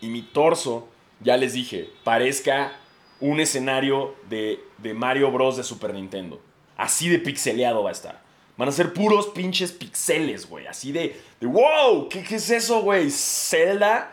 y 0.00 0.08
mi 0.08 0.22
torso, 0.22 0.88
ya 1.22 1.36
les 1.36 1.52
dije, 1.52 1.90
parezca 2.04 2.72
un 3.20 3.40
escenario 3.40 4.14
de, 4.28 4.60
Mario 4.94 5.30
Bros. 5.30 5.56
de 5.56 5.64
Super 5.64 5.94
Nintendo. 5.94 6.40
Así 6.76 7.08
de 7.08 7.18
pixeleado 7.18 7.82
va 7.82 7.90
a 7.90 7.92
estar. 7.92 8.20
Van 8.56 8.68
a 8.68 8.72
ser 8.72 8.92
puros 8.92 9.28
pinches 9.28 9.72
pixeles, 9.72 10.48
güey. 10.48 10.66
Así 10.66 10.92
de, 10.92 11.20
de 11.40 11.46
wow, 11.46 12.08
¿qué, 12.08 12.22
¿qué 12.22 12.36
es 12.36 12.50
eso, 12.50 12.82
güey? 12.82 13.10
Zelda 13.10 14.12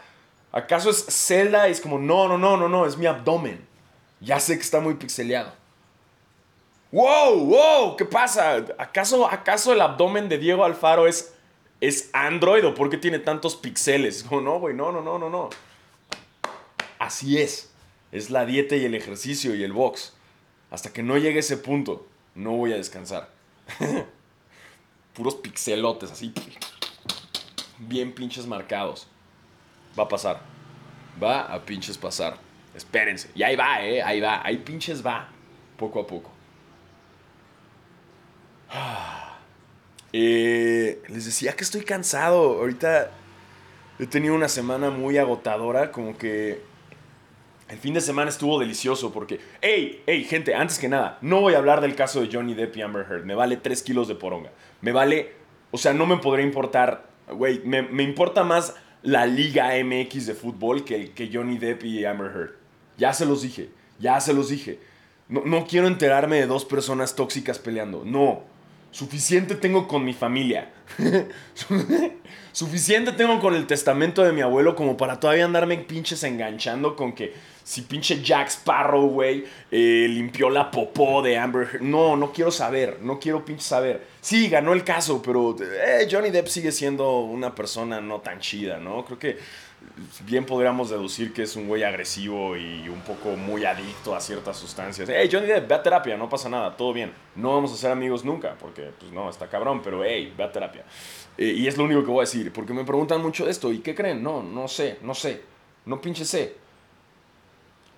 ¿Acaso 0.51 0.89
es 0.89 1.05
Zelda? 1.05 1.67
Y 1.67 1.71
es 1.71 1.81
como, 1.81 1.99
no, 1.99 2.27
no, 2.27 2.37
no, 2.37 2.57
no, 2.57 2.67
no, 2.67 2.85
es 2.85 2.97
mi 2.97 3.05
abdomen. 3.05 3.65
Ya 4.19 4.39
sé 4.39 4.55
que 4.55 4.63
está 4.63 4.79
muy 4.79 4.95
pixeleado. 4.95 5.53
¡Wow! 6.91 7.45
¡Wow! 7.45 7.95
¿Qué 7.95 8.05
pasa? 8.05 8.65
¿Acaso, 8.77 9.29
acaso 9.29 9.73
el 9.73 9.81
abdomen 9.81 10.27
de 10.27 10.39
Diego 10.39 10.65
Alfaro 10.65 11.05
es, 11.05 11.35
es 11.81 12.09
Android 12.13 12.65
o 12.65 12.73
por 12.73 12.89
qué 12.89 12.97
tiene 12.97 13.19
tantos 13.19 13.55
pixeles? 13.55 14.25
No, 14.31 14.41
no, 14.41 14.59
güey, 14.59 14.75
no, 14.75 14.91
no, 14.91 15.01
no, 15.01 15.19
no, 15.19 15.29
no. 15.29 15.49
Así 17.09 17.39
es. 17.39 17.71
Es 18.11 18.29
la 18.29 18.45
dieta 18.45 18.75
y 18.75 18.85
el 18.85 18.93
ejercicio 18.93 19.55
y 19.55 19.63
el 19.63 19.73
box. 19.73 20.13
Hasta 20.69 20.93
que 20.93 21.01
no 21.01 21.17
llegue 21.17 21.39
ese 21.39 21.57
punto, 21.57 22.05
no 22.35 22.51
voy 22.51 22.71
a 22.71 22.75
descansar. 22.75 23.31
Puros 25.15 25.33
pixelotes 25.33 26.11
así. 26.11 26.31
bien 27.79 28.13
pinches 28.13 28.45
marcados. 28.45 29.07
Va 29.97 30.03
a 30.03 30.07
pasar. 30.07 30.39
Va 31.21 31.51
a 31.51 31.65
pinches 31.65 31.97
pasar. 31.97 32.37
Espérense. 32.75 33.31
Y 33.33 33.41
ahí 33.41 33.55
va, 33.55 33.83
eh. 33.83 34.03
Ahí 34.03 34.21
va. 34.21 34.45
Ahí 34.45 34.57
pinches 34.57 35.03
va. 35.03 35.29
Poco 35.77 36.01
a 36.01 36.07
poco. 36.07 36.29
Eh, 40.11 41.03
les 41.07 41.25
decía 41.25 41.55
que 41.55 41.63
estoy 41.63 41.81
cansado. 41.81 42.59
Ahorita 42.59 43.11
he 43.99 44.07
tenido 44.07 44.33
una 44.35 44.49
semana 44.49 44.89
muy 44.89 45.19
agotadora. 45.19 45.91
Como 45.91 46.17
que 46.17 46.69
el 47.69 47.77
fin 47.77 47.93
de 47.93 48.01
semana 48.01 48.29
estuvo 48.29 48.59
delicioso 48.59 49.13
porque, 49.13 49.39
hey, 49.61 50.01
hey, 50.07 50.23
gente, 50.23 50.55
antes 50.55 50.79
que 50.79 50.89
nada, 50.89 51.19
no 51.21 51.41
voy 51.41 51.53
a 51.53 51.59
hablar 51.59 51.81
del 51.81 51.95
caso 51.95 52.19
de 52.19 52.29
Johnny 52.31 52.55
Depp 52.55 52.75
y 52.77 52.81
Amber 52.81 53.05
Heard. 53.07 53.25
Me 53.25 53.35
vale 53.35 53.57
3 53.57 53.83
kilos 53.83 54.07
de 54.07 54.15
poronga. 54.15 54.51
Me 54.81 54.91
vale, 54.91 55.33
o 55.69 55.77
sea, 55.77 55.93
no 55.93 56.07
me 56.07 56.17
podría 56.17 56.43
importar, 56.43 57.07
güey, 57.27 57.61
me, 57.63 58.03
importa 58.03 58.43
más 58.43 58.75
la 59.03 59.27
Liga 59.27 59.71
MX 59.83 60.25
de 60.25 60.33
fútbol 60.33 60.83
que, 60.83 61.11
que 61.11 61.29
Johnny 61.31 61.59
Depp 61.59 61.83
y 61.83 62.05
Amber 62.05 62.31
Heard. 62.31 62.55
Ya 62.97 63.13
se 63.13 63.25
los 63.25 63.43
dije, 63.43 63.69
ya 63.99 64.19
se 64.19 64.33
los 64.33 64.49
dije. 64.49 64.79
No, 65.27 65.43
no 65.45 65.67
quiero 65.67 65.85
enterarme 65.85 66.37
de 66.37 66.47
dos 66.47 66.65
personas 66.65 67.15
tóxicas 67.15 67.59
peleando. 67.59 68.03
No, 68.03 68.45
suficiente 68.89 69.53
tengo 69.53 69.87
con 69.87 70.03
mi 70.03 70.13
familia. 70.13 70.71
suficiente 72.51 73.11
tengo 73.11 73.39
con 73.39 73.53
el 73.53 73.67
testamento 73.67 74.23
de 74.23 74.33
mi 74.33 74.41
abuelo 74.41 74.75
como 74.75 74.97
para 74.97 75.19
todavía 75.19 75.45
andarme 75.45 75.77
pinches 75.77 76.23
enganchando 76.23 76.95
con 76.95 77.13
que 77.13 77.33
si 77.69 77.83
pinche 77.83 78.19
Jack 78.23 78.47
Sparrow, 78.47 79.05
güey, 79.09 79.45
eh, 79.69 80.07
limpió 80.09 80.49
la 80.49 80.71
popó 80.71 81.21
de 81.21 81.37
Amber 81.37 81.69
Heard. 81.71 81.83
No, 81.83 82.15
no 82.15 82.31
quiero 82.31 82.49
saber, 82.49 82.97
no 83.03 83.19
quiero 83.19 83.45
pinche 83.45 83.61
saber. 83.61 84.07
Sí, 84.21 84.49
ganó 84.49 84.73
el 84.73 84.83
caso, 84.83 85.21
pero 85.21 85.55
eh, 85.61 86.07
Johnny 86.09 86.31
Depp 86.31 86.47
sigue 86.47 86.71
siendo 86.71 87.19
una 87.19 87.53
persona 87.53 88.01
no 88.01 88.21
tan 88.21 88.39
chida, 88.39 88.79
¿no? 88.79 89.05
Creo 89.05 89.19
que 89.19 89.37
bien 90.21 90.47
podríamos 90.47 90.89
deducir 90.89 91.31
que 91.31 91.43
es 91.43 91.55
un 91.55 91.67
güey 91.67 91.83
agresivo 91.83 92.57
y 92.57 92.89
un 92.89 93.01
poco 93.01 93.35
muy 93.35 93.65
adicto 93.65 94.15
a 94.15 94.19
ciertas 94.19 94.57
sustancias. 94.57 95.07
Hey, 95.07 95.29
Johnny 95.31 95.45
Depp, 95.45 95.67
ve 95.67 95.75
a 95.75 95.83
terapia, 95.83 96.17
no 96.17 96.27
pasa 96.27 96.49
nada, 96.49 96.75
todo 96.75 96.91
bien. 96.91 97.13
No 97.35 97.53
vamos 97.53 97.71
a 97.71 97.75
ser 97.75 97.91
amigos 97.91 98.25
nunca, 98.25 98.55
porque, 98.59 98.89
pues 98.99 99.11
no, 99.11 99.29
está 99.29 99.47
cabrón, 99.47 99.81
pero 99.83 100.03
hey, 100.03 100.33
ve 100.35 100.43
a 100.43 100.51
terapia. 100.51 100.85
Eh, 101.37 101.53
y 101.55 101.67
es 101.67 101.77
lo 101.77 101.83
único 101.83 102.01
que 102.01 102.09
voy 102.09 102.21
a 102.21 102.25
decir, 102.25 102.51
porque 102.51 102.73
me 102.73 102.83
preguntan 102.83 103.21
mucho 103.21 103.45
de 103.45 103.51
esto, 103.51 103.71
¿y 103.71 103.77
qué 103.77 103.93
creen? 103.93 104.23
No, 104.23 104.41
no 104.41 104.67
sé, 104.67 104.97
no 105.03 105.13
sé, 105.13 105.43
no 105.85 106.01
pinche 106.01 106.25
sé. 106.25 106.67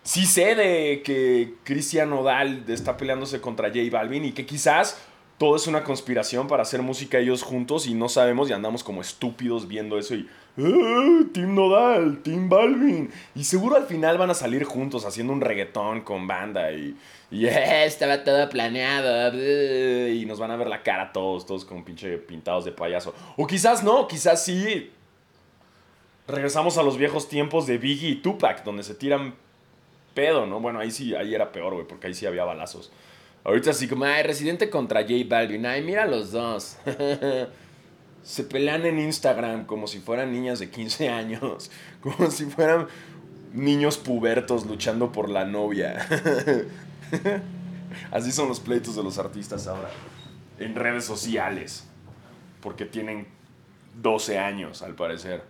Sí 0.04 0.26
sé 0.26 0.56
de 0.56 1.04
que 1.04 1.54
Cristian 1.64 2.12
Odal 2.14 2.64
está 2.68 2.98
peleándose 2.98 3.40
contra 3.40 3.70
J 3.70 3.82
Balvin 3.92 4.26
y 4.26 4.32
que 4.32 4.46
quizás 4.48 5.00
todo 5.38 5.56
es 5.56 5.68
una 5.68 5.84
conspiración 5.84 6.48
para 6.48 6.64
hacer 6.64 6.82
música 6.82 7.20
ellos 7.20 7.44
juntos 7.44 7.88
y 7.88 7.94
no 7.94 8.10
sabemos 8.10 8.50
y 8.50 8.54
andamos 8.54 8.84
como 8.84 9.02
estúpidos 9.02 9.68
viendo 9.68 9.98
eso 9.98 10.16
y 10.16 10.28
ah, 10.58 11.22
Team 11.34 11.56
Nodal, 11.56 12.20
Team 12.24 12.50
Balvin. 12.50 13.12
Y 13.36 13.44
seguro 13.44 13.76
al 13.76 13.86
final 13.86 14.18
van 14.18 14.32
a 14.32 14.34
salir 14.34 14.64
juntos 14.64 15.06
haciendo 15.06 15.34
un 15.34 15.42
reggaetón 15.42 16.02
con 16.02 16.28
banda 16.28 16.72
y, 16.72 16.96
y 17.30 17.46
estaba 17.48 18.24
todo 18.24 18.50
planeado 18.50 19.36
y 19.36 20.26
nos 20.26 20.40
van 20.40 20.52
a 20.52 20.58
ver 20.58 20.68
la 20.68 20.84
cara 20.84 21.12
todos, 21.12 21.46
todos 21.46 21.64
con 21.66 21.84
pinche 21.84 22.18
pintados 22.18 22.66
de 22.66 22.72
payaso. 22.72 23.14
O 23.38 23.46
quizás 23.46 23.84
no, 23.84 24.08
quizás 24.08 24.44
sí. 24.44 24.92
Regresamos 26.28 26.78
a 26.78 26.84
los 26.84 26.98
viejos 26.98 27.30
tiempos 27.30 27.68
de 27.68 27.78
Biggie 27.78 28.10
y 28.10 28.16
Tupac, 28.16 28.64
donde 28.64 28.84
se 28.84 28.96
tiran 28.96 29.34
pedo, 30.14 30.46
¿no? 30.46 30.60
Bueno, 30.60 30.80
ahí 30.80 30.92
sí, 30.92 31.16
ahí 31.16 31.34
era 31.34 31.52
peor, 31.52 31.74
güey, 31.74 31.88
porque 31.88 32.08
ahí 32.08 32.14
sí 32.14 32.26
había 32.26 32.44
balazos. 32.44 32.92
Ahorita 33.44 33.72
así 33.72 33.88
como, 33.88 34.06
ay, 34.06 34.24
Residente 34.24 34.70
contra 34.70 35.02
J 35.02 35.14
Balvin, 35.28 35.66
ay, 35.66 35.82
mira 35.82 36.06
los 36.06 36.32
dos. 36.32 36.78
Se 38.24 38.44
pelean 38.44 38.86
en 38.86 39.00
Instagram 39.00 39.66
como 39.66 39.88
si 39.88 40.00
fueran 40.00 40.32
niñas 40.32 40.60
de 40.60 40.70
15 40.70 41.10
años, 41.10 41.72
como 42.02 42.30
si 42.30 42.46
fueran 42.46 42.88
niños 43.54 43.98
pubertos 43.98 44.66
luchando 44.66 45.12
por 45.12 45.30
la 45.30 45.46
novia. 45.46 46.08
Así 48.12 48.32
son 48.32 48.48
los 48.48 48.60
pleitos 48.60 48.96
de 48.96 49.04
los 49.04 49.18
artistas 49.18 49.68
ahora, 49.68 49.90
en 50.60 50.76
redes 50.76 51.04
sociales, 51.04 51.88
porque 52.62 52.86
tienen 52.86 53.28
12 54.02 54.38
años 54.38 54.82
al 54.82 54.96
parecer. 54.96 55.44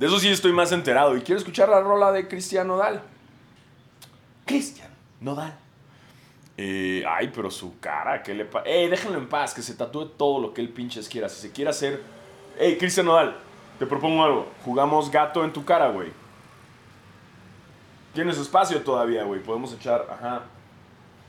De 0.00 0.06
eso 0.06 0.18
sí 0.18 0.28
estoy 0.28 0.52
más 0.52 0.72
enterado. 0.72 1.14
Y 1.14 1.20
quiero 1.20 1.38
escuchar 1.38 1.68
la 1.68 1.82
rola 1.82 2.10
de 2.10 2.26
Cristian 2.26 2.66
Nodal. 2.66 3.02
Cristian 4.46 4.88
Nodal. 5.20 5.54
Eh, 6.56 7.04
ay, 7.06 7.30
pero 7.34 7.50
su 7.50 7.78
cara, 7.80 8.22
¿qué 8.22 8.32
le 8.32 8.46
pasa? 8.46 8.66
Ey, 8.66 8.88
déjenlo 8.88 9.18
en 9.18 9.28
paz, 9.28 9.52
que 9.52 9.60
se 9.60 9.74
tatúe 9.74 10.06
todo 10.06 10.40
lo 10.40 10.54
que 10.54 10.62
él 10.62 10.70
pinches 10.70 11.06
quiera. 11.06 11.28
Si 11.28 11.42
se 11.42 11.52
quiere 11.52 11.68
hacer. 11.68 12.02
Ey, 12.58 12.78
Cristian 12.78 13.04
Nodal, 13.04 13.36
te 13.78 13.84
propongo 13.84 14.24
algo. 14.24 14.48
Jugamos 14.64 15.10
gato 15.10 15.44
en 15.44 15.52
tu 15.52 15.66
cara, 15.66 15.90
güey. 15.90 16.08
Tienes 18.14 18.38
espacio 18.38 18.80
todavía, 18.80 19.24
güey. 19.24 19.42
Podemos 19.42 19.70
echar, 19.74 20.06
ajá. 20.10 20.44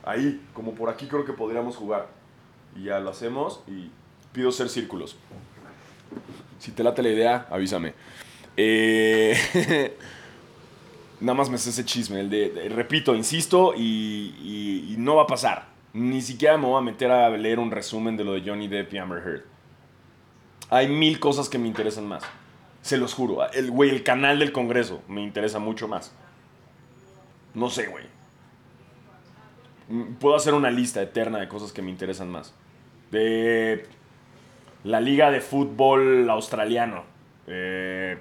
Ahí, 0.02 0.42
como 0.54 0.74
por 0.74 0.88
aquí 0.88 1.08
creo 1.08 1.26
que 1.26 1.34
podríamos 1.34 1.76
jugar. 1.76 2.08
Y 2.74 2.84
ya 2.84 3.00
lo 3.00 3.10
hacemos 3.10 3.60
y 3.66 3.90
pido 4.32 4.50
ser 4.50 4.70
círculos. 4.70 5.18
Si 6.58 6.72
te 6.72 6.82
late 6.82 7.02
la 7.02 7.10
idea, 7.10 7.46
avísame. 7.50 7.92
Eh, 8.56 9.96
nada 11.20 11.34
más 11.34 11.48
me 11.48 11.56
hace 11.56 11.70
ese 11.70 11.84
chisme, 11.84 12.20
el 12.20 12.30
de, 12.30 12.68
repito, 12.68 13.14
insisto, 13.14 13.74
y, 13.76 14.94
no 14.98 15.16
va 15.16 15.22
a 15.22 15.26
pasar. 15.26 15.68
Ni 15.94 16.22
siquiera 16.22 16.56
me 16.56 16.66
voy 16.66 16.78
a 16.78 16.84
meter 16.84 17.10
a 17.10 17.28
leer 17.30 17.58
un 17.58 17.70
resumen 17.70 18.16
de 18.16 18.24
lo 18.24 18.32
de 18.32 18.42
Johnny 18.42 18.68
Depp 18.68 18.92
y 18.94 18.98
Amber 18.98 19.22
Heard. 19.22 19.42
Hay 20.70 20.88
mil 20.88 21.20
cosas 21.20 21.48
que 21.48 21.58
me 21.58 21.68
interesan 21.68 22.06
más. 22.06 22.22
Se 22.80 22.96
los 22.96 23.14
juro. 23.14 23.50
El, 23.52 23.70
güey, 23.70 23.90
el 23.90 24.02
canal 24.02 24.38
del 24.38 24.52
Congreso 24.52 25.02
me 25.06 25.22
interesa 25.22 25.58
mucho 25.58 25.86
más. 25.86 26.14
No 27.54 27.68
sé, 27.68 27.88
güey. 27.88 28.04
Puedo 30.18 30.34
hacer 30.34 30.54
una 30.54 30.70
lista 30.70 31.02
eterna 31.02 31.38
de 31.38 31.48
cosas 31.48 31.72
que 31.72 31.82
me 31.82 31.90
interesan 31.90 32.30
más. 32.30 32.54
De 33.10 33.86
la 34.84 35.00
liga 35.00 35.30
de 35.30 35.40
fútbol 35.40 36.30
australiano. 36.30 37.04
Eh, 37.46 38.18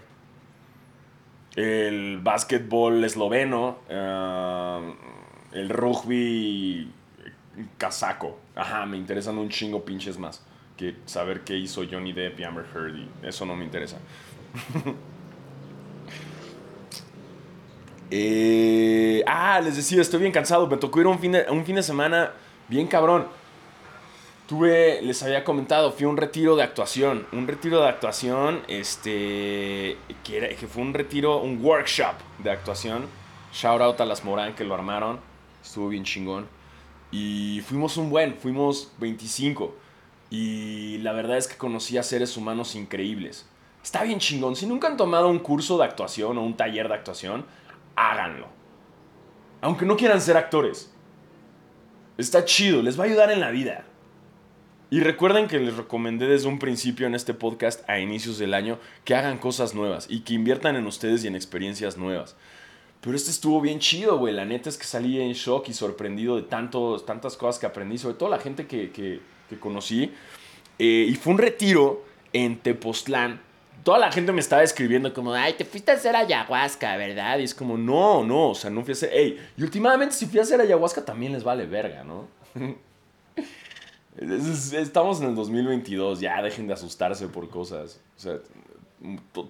el 1.55 2.19
básquetbol 2.21 3.03
esloveno, 3.03 3.79
eh, 3.89 4.93
el 5.53 5.69
rugby 5.69 6.91
casaco. 7.77 8.39
Ajá, 8.55 8.85
me 8.85 8.97
interesan 8.97 9.37
un 9.37 9.49
chingo 9.49 9.83
pinches 9.83 10.17
más 10.17 10.45
que 10.77 10.95
saber 11.05 11.41
qué 11.41 11.57
hizo 11.57 11.83
Johnny 11.89 12.13
Depp 12.13 12.39
y 12.39 12.43
Amber 12.43 12.65
Heard 12.73 12.95
eso 13.23 13.45
no 13.45 13.55
me 13.55 13.65
interesa. 13.65 13.97
Eh, 18.13 19.23
ah, 19.25 19.61
les 19.63 19.77
decía, 19.77 20.01
estoy 20.01 20.19
bien 20.19 20.33
cansado. 20.33 20.67
Me 20.67 20.75
tocó 20.75 20.99
ir 20.99 21.07
un 21.07 21.17
fin 21.17 21.33
un 21.49 21.63
fin 21.63 21.77
de 21.77 21.81
semana 21.81 22.33
bien 22.67 22.85
cabrón. 22.85 23.25
Tuve, 24.51 25.01
les 25.01 25.23
había 25.23 25.45
comentado, 25.45 25.93
fui 25.93 26.05
a 26.05 26.09
un 26.09 26.17
retiro 26.17 26.57
de 26.57 26.63
actuación. 26.63 27.25
Un 27.31 27.47
retiro 27.47 27.81
de 27.81 27.87
actuación, 27.87 28.63
este, 28.67 29.97
que, 30.25 30.67
fue 30.69 30.81
un 30.81 30.93
retiro, 30.93 31.37
un 31.41 31.63
workshop 31.63 32.15
de 32.39 32.51
actuación. 32.51 33.07
Shout 33.53 33.79
out 33.79 34.01
a 34.01 34.05
las 34.05 34.25
Morán 34.25 34.53
que 34.53 34.65
lo 34.65 34.73
armaron. 34.73 35.21
Estuvo 35.63 35.87
bien 35.87 36.03
chingón. 36.03 36.49
Y 37.11 37.61
fuimos 37.65 37.95
un 37.95 38.09
buen, 38.09 38.35
fuimos 38.35 38.91
25. 38.97 39.73
Y 40.29 40.97
la 40.97 41.13
verdad 41.13 41.37
es 41.37 41.47
que 41.47 41.55
conocí 41.55 41.97
a 41.97 42.03
seres 42.03 42.35
humanos 42.35 42.75
increíbles. 42.75 43.47
Está 43.81 44.03
bien 44.03 44.19
chingón. 44.19 44.57
Si 44.57 44.65
nunca 44.65 44.89
han 44.89 44.97
tomado 44.97 45.29
un 45.29 45.39
curso 45.39 45.77
de 45.77 45.85
actuación 45.85 46.37
o 46.37 46.43
un 46.43 46.57
taller 46.57 46.89
de 46.89 46.95
actuación, 46.95 47.45
háganlo. 47.95 48.47
Aunque 49.61 49.85
no 49.85 49.95
quieran 49.95 50.19
ser 50.19 50.35
actores. 50.35 50.91
Está 52.17 52.43
chido, 52.43 52.81
les 52.81 52.99
va 52.99 53.05
a 53.05 53.07
ayudar 53.07 53.31
en 53.31 53.39
la 53.39 53.49
vida. 53.51 53.85
Y 54.93 54.99
recuerden 54.99 55.47
que 55.47 55.57
les 55.57 55.77
recomendé 55.77 56.27
desde 56.27 56.49
un 56.49 56.59
principio 56.59 57.07
en 57.07 57.15
este 57.15 57.33
podcast 57.33 57.89
a 57.89 57.99
inicios 57.99 58.37
del 58.37 58.53
año 58.53 58.77
que 59.05 59.15
hagan 59.15 59.37
cosas 59.37 59.73
nuevas 59.73 60.05
y 60.09 60.19
que 60.19 60.33
inviertan 60.33 60.75
en 60.75 60.85
ustedes 60.85 61.23
y 61.23 61.27
en 61.27 61.35
experiencias 61.37 61.95
nuevas. 61.95 62.35
Pero 62.99 63.15
este 63.15 63.31
estuvo 63.31 63.61
bien 63.61 63.79
chido, 63.79 64.17
güey. 64.17 64.33
La 64.33 64.43
neta 64.43 64.67
es 64.67 64.77
que 64.77 64.83
salí 64.83 65.21
en 65.21 65.31
shock 65.31 65.69
y 65.69 65.73
sorprendido 65.73 66.35
de 66.35 66.41
tantos, 66.41 67.05
tantas 67.05 67.37
cosas 67.37 67.57
que 67.57 67.67
aprendí, 67.67 67.97
sobre 67.97 68.15
todo 68.15 68.27
la 68.27 68.39
gente 68.39 68.67
que, 68.67 68.91
que, 68.91 69.21
conocí. 69.61 70.11
Eh, 70.77 71.05
y 71.07 71.15
fue 71.15 71.31
un 71.31 71.39
retiro 71.39 72.03
en 72.33 72.57
Tepoztlán. 72.57 73.39
Toda 73.85 73.97
la 73.97 74.11
gente 74.11 74.33
me 74.33 74.41
estaba 74.41 74.61
escribiendo 74.61 75.13
como, 75.13 75.33
ay, 75.33 75.53
te 75.53 75.63
fuiste 75.63 75.91
a 75.91 75.93
hacer 75.93 76.17
ayahuasca, 76.17 76.97
¿verdad? 76.97 77.39
Y 77.39 77.43
es 77.43 77.55
como, 77.55 77.77
no, 77.77 78.25
no, 78.25 78.49
o 78.49 78.55
sea, 78.55 78.69
no 78.69 78.81
fui 78.81 78.91
a 78.91 78.95
hacer, 78.95 79.13
ey, 79.13 79.39
y 79.55 79.63
últimamente 79.63 80.13
si 80.15 80.25
fui 80.25 80.39
a 80.39 80.41
hacer 80.41 80.59
ayahuasca 80.59 81.05
también 81.05 81.31
les 81.31 81.45
vale 81.45 81.65
verga, 81.65 82.03
¿no? 82.03 82.27
Estamos 84.21 85.19
en 85.19 85.29
el 85.29 85.35
2022, 85.35 86.19
ya 86.19 86.41
dejen 86.43 86.67
de 86.67 86.73
asustarse 86.73 87.27
por 87.27 87.49
cosas. 87.49 87.99
O 88.17 88.19
sea, 88.19 88.37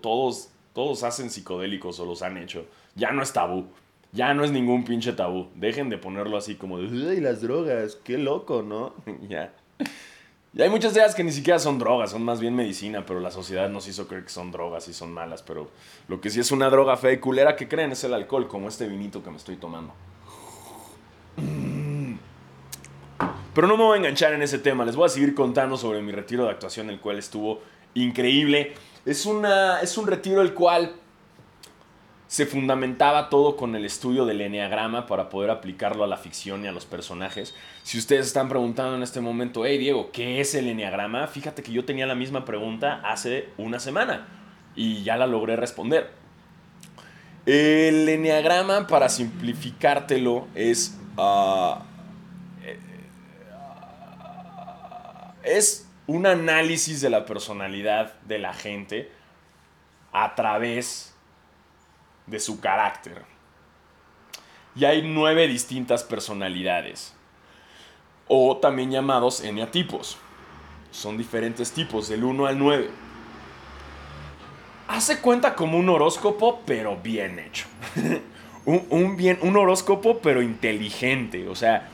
todos, 0.01 0.49
todos 0.73 1.03
hacen 1.03 1.29
psicodélicos 1.29 1.99
o 1.99 2.05
los 2.05 2.21
han 2.21 2.37
hecho. 2.37 2.65
Ya 2.95 3.11
no 3.11 3.21
es 3.21 3.33
tabú. 3.33 3.65
Ya 4.13 4.33
no 4.33 4.45
es 4.45 4.51
ningún 4.51 4.85
pinche 4.85 5.11
tabú. 5.11 5.47
Dejen 5.55 5.89
de 5.89 5.97
ponerlo 5.97 6.37
así 6.37 6.55
como 6.55 6.77
de, 6.79 7.09
¡ay, 7.09 7.19
las 7.19 7.41
drogas! 7.41 7.97
¡Qué 8.01 8.17
loco, 8.17 8.61
¿no? 8.61 8.93
ya. 9.29 9.53
Y 10.53 10.61
hay 10.61 10.69
muchas 10.69 10.93
ideas 10.93 11.15
que 11.15 11.23
ni 11.23 11.31
siquiera 11.33 11.59
son 11.59 11.77
drogas, 11.77 12.11
son 12.11 12.23
más 12.23 12.39
bien 12.39 12.55
medicina, 12.55 13.05
pero 13.05 13.19
la 13.19 13.31
sociedad 13.31 13.69
nos 13.69 13.87
hizo 13.87 14.07
creer 14.07 14.23
que 14.23 14.29
son 14.29 14.51
drogas 14.51 14.87
y 14.87 14.93
son 14.93 15.13
malas. 15.13 15.43
Pero 15.43 15.69
lo 16.07 16.21
que 16.21 16.29
sí 16.29 16.39
es 16.39 16.51
una 16.51 16.69
droga 16.69 16.95
fea 16.95 17.11
y 17.11 17.19
culera 17.19 17.57
que 17.57 17.67
creen 17.67 17.91
es 17.91 18.05
el 18.05 18.13
alcohol, 18.13 18.47
como 18.47 18.69
este 18.69 18.87
vinito 18.87 19.21
que 19.21 19.31
me 19.31 19.37
estoy 19.37 19.57
tomando. 19.57 19.93
Pero 23.53 23.67
no 23.67 23.75
me 23.75 23.83
voy 23.83 23.95
a 23.95 23.97
enganchar 23.97 24.33
en 24.33 24.41
ese 24.41 24.59
tema, 24.59 24.85
les 24.85 24.95
voy 24.95 25.05
a 25.05 25.09
seguir 25.09 25.35
contando 25.35 25.77
sobre 25.77 26.01
mi 26.01 26.11
retiro 26.11 26.45
de 26.45 26.51
actuación, 26.51 26.89
el 26.89 26.99
cual 26.99 27.17
estuvo 27.17 27.61
increíble. 27.93 28.73
Es, 29.05 29.25
una, 29.25 29.81
es 29.81 29.97
un 29.97 30.07
retiro 30.07 30.41
el 30.41 30.53
cual 30.53 30.93
se 32.27 32.45
fundamentaba 32.45 33.27
todo 33.27 33.57
con 33.57 33.75
el 33.75 33.83
estudio 33.83 34.25
del 34.25 34.39
enneagrama 34.39 35.05
para 35.05 35.27
poder 35.27 35.49
aplicarlo 35.49 36.05
a 36.05 36.07
la 36.07 36.15
ficción 36.15 36.63
y 36.63 36.69
a 36.69 36.71
los 36.71 36.85
personajes. 36.85 37.53
Si 37.83 37.97
ustedes 37.97 38.27
están 38.27 38.47
preguntando 38.47 38.95
en 38.95 39.03
este 39.03 39.19
momento, 39.19 39.65
hey 39.65 39.77
Diego, 39.77 40.11
¿qué 40.13 40.39
es 40.39 40.55
el 40.55 40.69
enneagrama? 40.69 41.27
Fíjate 41.27 41.61
que 41.61 41.73
yo 41.73 41.83
tenía 41.83 42.05
la 42.05 42.15
misma 42.15 42.45
pregunta 42.45 43.01
hace 43.03 43.49
una 43.57 43.81
semana 43.81 44.29
y 44.77 45.03
ya 45.03 45.17
la 45.17 45.27
logré 45.27 45.57
responder. 45.57 46.09
El 47.45 48.07
enneagrama, 48.07 48.87
para 48.87 49.09
simplificártelo, 49.09 50.47
es. 50.55 50.97
Ah, 51.17 51.83
es 55.43 55.87
un 56.07 56.25
análisis 56.25 57.01
de 57.01 57.09
la 57.09 57.25
personalidad 57.25 58.19
de 58.21 58.39
la 58.39 58.53
gente 58.53 59.11
a 60.11 60.35
través 60.35 61.15
de 62.27 62.39
su 62.39 62.59
carácter. 62.59 63.23
Y 64.75 64.85
hay 64.85 65.01
nueve 65.01 65.47
distintas 65.47 66.03
personalidades, 66.03 67.13
o 68.27 68.57
también 68.57 68.91
llamados 68.91 69.41
eneatipos. 69.41 70.17
Son 70.91 71.17
diferentes 71.17 71.71
tipos, 71.71 72.09
del 72.09 72.23
1 72.23 72.45
al 72.45 72.57
9. 72.59 72.89
Hace 74.87 75.19
cuenta 75.19 75.55
como 75.55 75.77
un 75.77 75.89
horóscopo, 75.89 76.61
pero 76.65 76.97
bien 76.97 77.39
hecho. 77.39 77.67
un, 78.65 79.15
bien, 79.15 79.39
un 79.41 79.55
horóscopo, 79.55 80.19
pero 80.19 80.41
inteligente. 80.41 81.47
O 81.47 81.55
sea, 81.55 81.89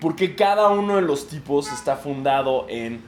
porque 0.00 0.34
cada 0.34 0.68
uno 0.68 0.96
de 0.96 1.02
los 1.02 1.28
tipos 1.28 1.70
está 1.72 1.96
fundado 1.96 2.66
en 2.68 3.00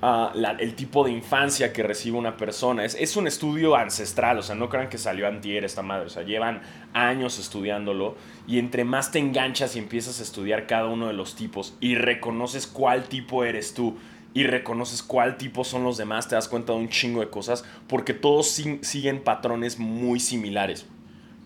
ah, 0.00 0.32
el 0.58 0.74
tipo 0.74 1.04
de 1.04 1.10
infancia 1.10 1.72
que 1.72 1.82
recibe 1.82 2.18
una 2.18 2.36
persona. 2.36 2.84
Es, 2.84 3.16
un 3.16 3.26
estudio 3.26 3.76
ancestral, 3.76 4.38
o 4.38 4.42
sea, 4.42 4.54
no 4.54 4.68
crean 4.68 4.88
que 4.88 4.98
salió 4.98 5.26
antier 5.26 5.64
esta 5.64 5.82
madre, 5.82 6.06
o 6.06 6.10
sea, 6.10 6.22
llevan 6.22 6.62
años 6.92 7.38
estudiándolo 7.38 8.16
y 8.46 8.58
entre 8.58 8.84
más 8.84 9.12
te 9.12 9.18
enganchas 9.18 9.76
y 9.76 9.78
empiezas 9.78 10.20
a 10.20 10.22
estudiar 10.22 10.66
cada 10.66 10.86
uno 10.86 11.06
de 11.06 11.14
los 11.14 11.34
tipos 11.36 11.76
y 11.80 11.94
reconoces 11.94 12.66
cuál 12.66 13.04
tipo 13.04 13.44
eres 13.44 13.74
tú 13.74 13.96
y 14.34 14.44
reconoces 14.44 15.02
cuál 15.02 15.36
tipo 15.36 15.62
son 15.62 15.84
los 15.84 15.98
demás, 15.98 16.28
te 16.28 16.34
das 16.34 16.48
cuenta 16.48 16.72
de 16.72 16.78
un 16.78 16.88
chingo 16.88 17.20
de 17.20 17.28
cosas 17.28 17.64
porque 17.86 18.14
todos 18.14 18.48
siguen 18.48 19.22
patrones 19.22 19.78
muy 19.78 20.20
similares 20.20 20.86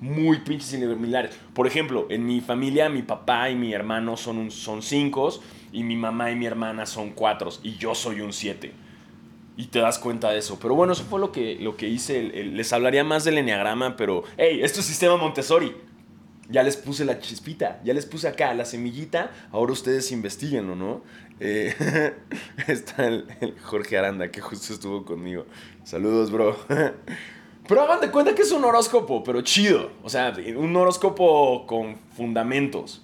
muy 0.01 0.39
pinches 0.39 0.69
similares. 0.69 1.37
Por 1.55 1.67
ejemplo, 1.67 2.07
en 2.11 2.27
mi 2.27 2.41
familia, 2.41 2.89
mi 2.89 3.03
papá 3.03 3.51
y 3.51 3.57
mi 3.57 3.73
hermano 3.73 4.17
son, 4.17 4.51
son 4.51 4.83
cinco 4.83 5.31
y 5.73 5.83
mi 5.83 5.97
mamá 5.97 6.31
y 6.31 6.37
mi 6.37 6.47
hermana 6.47 6.87
son 6.87 7.11
cuatro 7.11 7.51
y 7.63 7.77
yo 7.77 7.95
soy 7.95 8.21
un 8.21 8.33
siete. 8.33 8.73
Y 9.57 9.67
te 9.67 9.79
das 9.79 9.99
cuenta 9.99 10.31
de 10.31 10.39
eso. 10.39 10.59
Pero 10.61 10.75
bueno, 10.75 10.93
eso 10.93 11.05
fue 11.05 11.19
lo 11.19 11.33
que, 11.33 11.57
lo 11.59 11.77
que 11.77 11.89
hice. 11.89 12.23
les 12.23 12.73
hablaría 12.73 13.05
más 13.05 13.25
del 13.25 13.39
enneagrama, 13.39 13.97
pero, 13.97 14.23
hey, 14.37 14.61
esto 14.63 14.81
es 14.81 14.87
sistema 14.87 15.17
Montessori. 15.17 15.75
Ya 16.49 16.63
les 16.63 16.77
puse 16.77 17.05
la 17.05 17.19
chispita, 17.19 17.81
ya 17.83 17.93
les 17.93 18.07
puse 18.07 18.29
acá 18.29 18.55
la 18.55 18.65
semillita, 18.65 19.33
ahora 19.51 19.73
ustedes 19.73 20.13
investiguenlo, 20.13 20.77
¿no? 20.77 21.03
Eh, 21.41 21.75
está 22.69 23.09
el 23.09 23.27
Jorge 23.65 23.99
Aranda, 23.99 24.31
que 24.31 24.41
justo 24.41 24.73
estuvo 24.73 25.05
conmigo. 25.05 25.47
Saludos, 25.83 26.31
bro. 26.31 26.57
Pero 27.69 27.83
hagan 27.83 28.01
de 28.01 28.11
cuenta 28.11 28.35
que 28.35 28.43
es 28.43 28.53
un 28.53 28.65
horóscopo, 28.65 29.25
pero 29.25 29.41
chido. 29.43 29.91
O 30.03 30.09
sea, 30.09 30.33
un 30.57 30.75
horóscopo 30.77 31.67
con 31.67 31.97
fundamentos. 32.17 33.03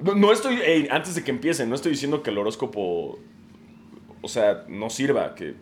No, 0.00 0.32
estoy, 0.32 0.88
antes 0.90 1.14
de 1.14 1.24
que 1.24 1.30
empiecen, 1.30 1.68
no 1.68 1.74
estoy 1.74 1.92
diciendo 1.92 2.22
que 2.22 2.30
el 2.30 2.38
horóscopo, 2.38 3.18
o 4.22 4.28
sea, 4.28 4.64
no 4.68 4.90
sirva, 4.90 5.34
que 5.34 5.54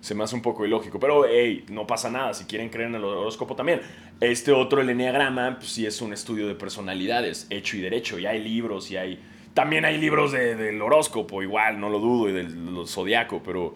se 0.00 0.14
me 0.14 0.24
hace 0.24 0.34
un 0.34 0.42
poco 0.42 0.64
ilógico. 0.64 0.98
Pero, 0.98 1.26
hey, 1.28 1.64
no 1.68 1.86
pasa 1.86 2.10
nada, 2.10 2.34
si 2.34 2.44
quieren 2.44 2.70
creer 2.70 2.88
en 2.88 2.96
el 2.96 3.04
horóscopo 3.04 3.54
también. 3.54 3.82
Este 4.20 4.52
otro, 4.52 4.80
el 4.80 4.90
Enneagrama, 4.90 5.58
pues 5.58 5.70
sí 5.70 5.86
es 5.86 6.00
un 6.00 6.12
estudio 6.12 6.48
de 6.48 6.54
personalidades, 6.54 7.46
hecho 7.50 7.76
y 7.76 7.80
derecho. 7.80 8.18
Y 8.18 8.26
hay 8.26 8.42
libros 8.42 8.90
y 8.90 8.96
hay... 8.96 9.20
También 9.54 9.84
hay 9.84 9.98
libros 9.98 10.32
del 10.32 10.80
horóscopo, 10.80 11.42
igual, 11.42 11.80
no 11.80 11.90
lo 11.90 11.98
dudo, 11.98 12.28
y 12.28 12.32
del 12.32 12.86
zodiaco, 12.86 13.42
pero 13.44 13.74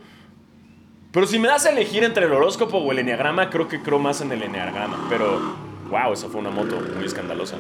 pero 1.15 1.29
si 1.29 1.39
me 1.39 1.47
das 1.47 1.65
a 1.65 1.71
elegir 1.71 2.03
entre 2.03 2.27
el 2.27 2.33
horóscopo 2.33 2.79
o 2.79 2.91
el 2.91 2.99
enneagrama, 2.99 3.49
creo 3.49 3.69
que 3.69 3.81
creo 3.81 4.01
más 4.01 4.21
en 4.21 4.33
el 4.33 4.43
enneagrama. 4.43 5.07
Pero, 5.09 5.41
wow, 5.89 6.13
esa 6.13 6.29
fue 6.29 6.41
una 6.41 6.51
moto 6.51 6.77
muy 6.97 7.07
escandalosa. 7.07 7.57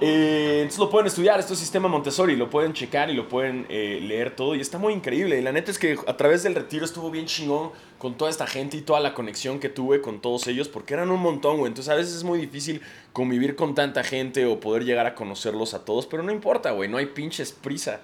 Eh, 0.00 0.58
entonces 0.62 0.80
lo 0.80 0.90
pueden 0.90 1.06
estudiar, 1.06 1.38
esto 1.38 1.54
es 1.54 1.60
sistema 1.60 1.86
Montessori, 1.86 2.34
lo 2.34 2.50
pueden 2.50 2.72
checar 2.72 3.10
y 3.10 3.14
lo 3.14 3.28
pueden 3.28 3.64
eh, 3.68 4.00
leer 4.02 4.34
todo 4.34 4.56
y 4.56 4.60
está 4.60 4.76
muy 4.76 4.92
increíble. 4.92 5.38
Y 5.38 5.42
la 5.42 5.52
neta 5.52 5.70
es 5.70 5.78
que 5.78 5.96
a 6.04 6.16
través 6.16 6.42
del 6.42 6.56
retiro 6.56 6.84
estuvo 6.84 7.12
bien 7.12 7.26
chingón 7.26 7.70
con 7.98 8.16
toda 8.16 8.30
esta 8.30 8.48
gente 8.48 8.76
y 8.76 8.80
toda 8.80 8.98
la 8.98 9.14
conexión 9.14 9.60
que 9.60 9.68
tuve 9.68 10.00
con 10.00 10.20
todos 10.20 10.48
ellos 10.48 10.68
porque 10.68 10.94
eran 10.94 11.12
un 11.12 11.20
montón, 11.20 11.58
güey. 11.58 11.68
Entonces 11.68 11.92
a 11.92 11.96
veces 11.96 12.16
es 12.16 12.24
muy 12.24 12.40
difícil 12.40 12.82
convivir 13.12 13.54
con 13.54 13.76
tanta 13.76 14.02
gente 14.02 14.46
o 14.46 14.58
poder 14.58 14.84
llegar 14.84 15.06
a 15.06 15.14
conocerlos 15.14 15.74
a 15.74 15.84
todos, 15.84 16.08
pero 16.08 16.24
no 16.24 16.32
importa, 16.32 16.72
güey, 16.72 16.88
no 16.88 16.96
hay 16.96 17.06
pinches 17.06 17.52
prisa. 17.52 18.00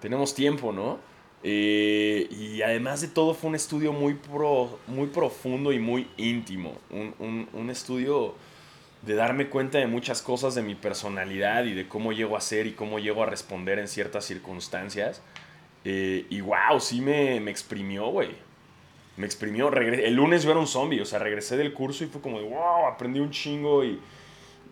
Tenemos 0.00 0.34
tiempo, 0.34 0.72
¿no? 0.72 0.98
Eh, 1.42 2.28
y 2.30 2.62
además 2.62 3.00
de 3.00 3.08
todo 3.08 3.34
fue 3.34 3.50
un 3.50 3.56
estudio 3.56 3.92
muy, 3.92 4.14
pro, 4.14 4.78
muy 4.86 5.06
profundo 5.08 5.72
y 5.72 5.78
muy 5.78 6.08
íntimo. 6.16 6.74
Un, 6.90 7.70
estudio 7.70 8.34
de 9.02 9.14
darme 9.14 9.48
cuenta 9.48 9.78
de 9.78 9.86
muchas 9.86 10.22
cosas 10.22 10.54
de 10.54 10.62
mi 10.62 10.74
personalidad 10.74 11.64
y 11.64 11.74
de 11.74 11.88
cómo 11.88 12.12
llego 12.12 12.36
a 12.36 12.40
ser 12.40 12.66
y 12.66 12.72
cómo 12.72 12.98
llego 12.98 13.22
a 13.22 13.26
responder 13.26 13.78
en 13.78 13.88
ciertas 13.88 14.24
circunstancias. 14.24 15.20
Eh, 15.84 16.26
y 16.30 16.40
wow, 16.40 16.80
sí 16.80 17.00
me, 17.00 17.38
me 17.40 17.50
exprimió, 17.50 18.08
güey. 18.08 18.30
Me 19.16 19.26
exprimió. 19.26 19.72
el 19.72 20.14
lunes 20.14 20.42
yo 20.42 20.50
era 20.50 20.60
un 20.60 20.66
zombie, 20.66 21.00
o 21.00 21.06
sea, 21.06 21.18
regresé 21.18 21.56
del 21.56 21.72
curso 21.72 22.04
y 22.04 22.08
fue 22.08 22.20
como 22.20 22.38
de 22.38 22.44
wow, 22.48 22.86
aprendí 22.86 23.20
un 23.20 23.30
chingo 23.30 23.84
y 23.84 23.98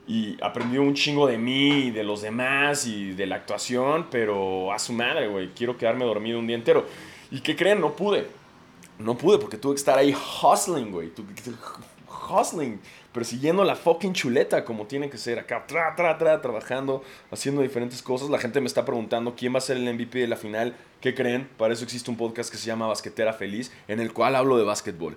y 0.07 0.37
aprendió 0.43 0.83
un 0.83 0.95
chingo 0.95 1.27
de 1.27 1.39
mí 1.39 1.87
y 1.87 1.91
de 1.91 2.05
los 2.05 2.23
demás 2.23 2.87
y 2.87 3.13
de 3.13 3.27
la 3.27 3.37
actuación, 3.37 4.09
pero 4.11 4.73
a 4.73 4.79
su 4.79 4.93
madre, 4.93 5.29
güey, 5.29 5.51
quiero 5.55 5.79
quedarme 5.79 6.05
dormido 6.05 6.39
un 6.39 6.47
día 6.47 6.57
entero. 6.57 6.87
¿Y 7.31 7.41
qué 7.41 7.57
creen? 7.57 7.81
No 7.81 7.97
pude. 7.97 8.27
No 8.99 9.17
pude 9.17 9.39
porque 9.39 9.57
tuve 9.57 9.75
que 9.75 9.79
estar 9.79 9.99
ahí 9.99 10.15
hustling, 10.15 10.93
güey. 10.93 11.11
Hustling, 12.31 12.81
persiguiendo 13.13 13.65
la 13.65 13.77
fucking 13.77 14.13
chuleta 14.13 14.65
como 14.65 14.87
tiene 14.87 15.11
que 15.11 15.19
ser 15.19 15.39
acá, 15.39 15.67
tra, 15.67 15.95
tra, 15.97 16.17
tra, 16.17 16.41
trabajando, 16.41 17.03
haciendo 17.31 17.63
diferentes 17.63 18.03
cosas. 18.03 18.31
La 18.31 18.39
gente 18.39 18.61
me 18.61 18.67
está 18.67 18.85
preguntando 18.85 19.35
quién 19.37 19.55
va 19.55 19.59
a 19.59 19.63
ser 19.63 19.79
el 19.79 19.93
MVP 19.93 20.19
de 20.19 20.29
la 20.29 20.37
final. 20.37 20.77
¿Qué 21.01 21.15
creen? 21.15 21.49
Para 21.57 21.73
eso 21.73 21.85
existe 21.85 22.11
un 22.11 22.17
podcast 22.17 22.51
que 22.51 22.59
se 22.59 22.67
llama 22.67 22.87
Basquetera 22.87 23.33
Feliz, 23.33 23.73
en 23.89 24.01
el 24.01 24.13
cual 24.13 24.37
hablo 24.37 24.57
de 24.57 24.65
básquetbol. 24.65 25.17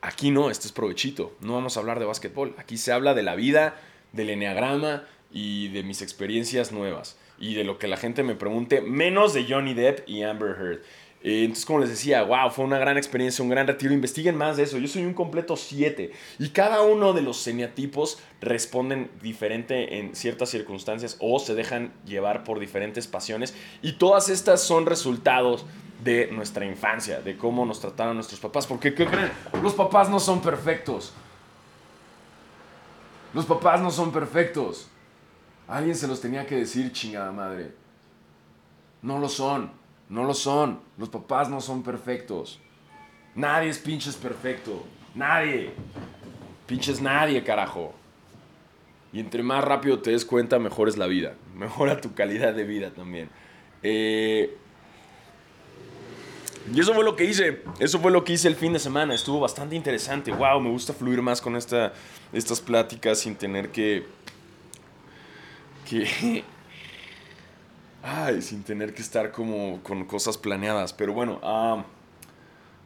Aquí 0.00 0.30
no, 0.30 0.50
este 0.50 0.66
es 0.66 0.72
provechito. 0.72 1.32
No 1.40 1.54
vamos 1.54 1.76
a 1.76 1.80
hablar 1.80 2.00
de 2.00 2.06
básquetbol. 2.06 2.54
Aquí 2.58 2.76
se 2.76 2.92
habla 2.92 3.14
de 3.14 3.22
la 3.22 3.36
vida, 3.36 3.76
del 4.12 4.30
enneagrama 4.30 5.04
y 5.30 5.68
de 5.68 5.82
mis 5.82 6.02
experiencias 6.02 6.72
nuevas 6.72 7.16
y 7.38 7.54
de 7.54 7.64
lo 7.64 7.78
que 7.78 7.88
la 7.88 7.96
gente 7.96 8.22
me 8.22 8.34
pregunte, 8.34 8.80
menos 8.80 9.34
de 9.34 9.44
Johnny 9.48 9.74
Depp 9.74 10.08
y 10.08 10.22
Amber 10.22 10.56
Heard. 10.58 10.80
Eh, 11.24 11.44
entonces, 11.44 11.66
como 11.66 11.78
les 11.80 11.88
decía, 11.88 12.22
wow, 12.22 12.50
fue 12.50 12.64
una 12.64 12.78
gran 12.78 12.96
experiencia, 12.96 13.42
un 13.42 13.50
gran 13.50 13.66
retiro. 13.66 13.92
Investiguen 13.92 14.36
más 14.36 14.56
de 14.56 14.64
eso. 14.64 14.78
Yo 14.78 14.88
soy 14.88 15.04
un 15.04 15.14
completo 15.14 15.56
7 15.56 16.12
y 16.38 16.48
cada 16.50 16.82
uno 16.82 17.12
de 17.12 17.22
los 17.22 17.36
semiatipos 17.38 18.18
responden 18.40 19.10
diferente 19.22 19.98
en 19.98 20.14
ciertas 20.16 20.50
circunstancias 20.50 21.16
o 21.20 21.38
se 21.38 21.54
dejan 21.54 21.92
llevar 22.04 22.44
por 22.44 22.58
diferentes 22.58 23.06
pasiones. 23.06 23.54
Y 23.82 23.92
todas 23.92 24.28
estas 24.28 24.62
son 24.62 24.86
resultados 24.86 25.64
de 26.02 26.28
nuestra 26.32 26.66
infancia, 26.66 27.20
de 27.20 27.36
cómo 27.36 27.64
nos 27.64 27.80
trataron 27.80 28.16
nuestros 28.16 28.40
papás. 28.40 28.66
Porque, 28.66 28.92
¿qué 28.94 29.06
creen? 29.06 29.30
Los 29.62 29.74
papás 29.74 30.10
no 30.10 30.18
son 30.18 30.42
perfectos. 30.42 31.12
Los 33.34 33.46
papás 33.46 33.80
no 33.80 33.90
son 33.90 34.12
perfectos. 34.12 34.88
Alguien 35.68 35.94
se 35.94 36.06
los 36.06 36.20
tenía 36.20 36.46
que 36.46 36.56
decir, 36.56 36.92
chingada 36.92 37.32
madre. 37.32 37.72
No 39.00 39.18
lo 39.18 39.28
son, 39.28 39.70
no 40.08 40.24
lo 40.24 40.34
son. 40.34 40.80
Los 40.98 41.08
papás 41.08 41.48
no 41.48 41.60
son 41.60 41.82
perfectos. 41.82 42.60
Nadie 43.34 43.70
es 43.70 43.78
pinches 43.78 44.16
perfecto. 44.16 44.84
Nadie. 45.14 45.72
Pinches 46.66 47.00
nadie, 47.00 47.42
carajo. 47.42 47.94
Y 49.12 49.20
entre 49.20 49.42
más 49.42 49.64
rápido 49.64 50.00
te 50.00 50.10
des 50.10 50.24
cuenta, 50.24 50.58
mejor 50.58 50.88
es 50.88 50.96
la 50.96 51.06
vida. 51.06 51.34
Mejora 51.54 52.00
tu 52.00 52.14
calidad 52.14 52.54
de 52.54 52.64
vida 52.64 52.90
también. 52.90 53.30
Eh, 53.82 54.56
y 56.70 56.80
eso 56.80 56.94
fue 56.94 57.04
lo 57.04 57.16
que 57.16 57.24
hice. 57.24 57.62
Eso 57.78 57.98
fue 57.98 58.10
lo 58.10 58.24
que 58.24 58.34
hice 58.34 58.48
el 58.48 58.56
fin 58.56 58.72
de 58.72 58.78
semana. 58.78 59.14
Estuvo 59.14 59.40
bastante 59.40 59.74
interesante. 59.74 60.30
Wow, 60.30 60.60
me 60.60 60.70
gusta 60.70 60.92
fluir 60.92 61.22
más 61.22 61.40
con 61.40 61.56
esta, 61.56 61.92
estas 62.32 62.60
pláticas 62.60 63.18
sin 63.20 63.34
tener 63.34 63.70
que. 63.70 64.06
que. 65.88 66.44
Ay, 68.02 68.42
sin 68.42 68.62
tener 68.62 68.94
que 68.94 69.02
estar 69.02 69.30
como 69.32 69.80
con 69.82 70.04
cosas 70.04 70.36
planeadas. 70.36 70.92
Pero 70.92 71.12
bueno, 71.12 71.40
ah, 71.42 71.84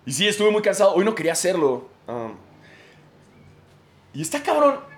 y 0.05 0.13
sí, 0.13 0.27
estuve 0.27 0.51
muy 0.51 0.63
cansado. 0.63 0.95
Hoy 0.95 1.05
no 1.05 1.15
quería 1.15 1.33
hacerlo. 1.33 1.89
Ah, 2.07 2.31
y 4.15 4.23
está 4.23 4.43
cabrón. 4.43 4.96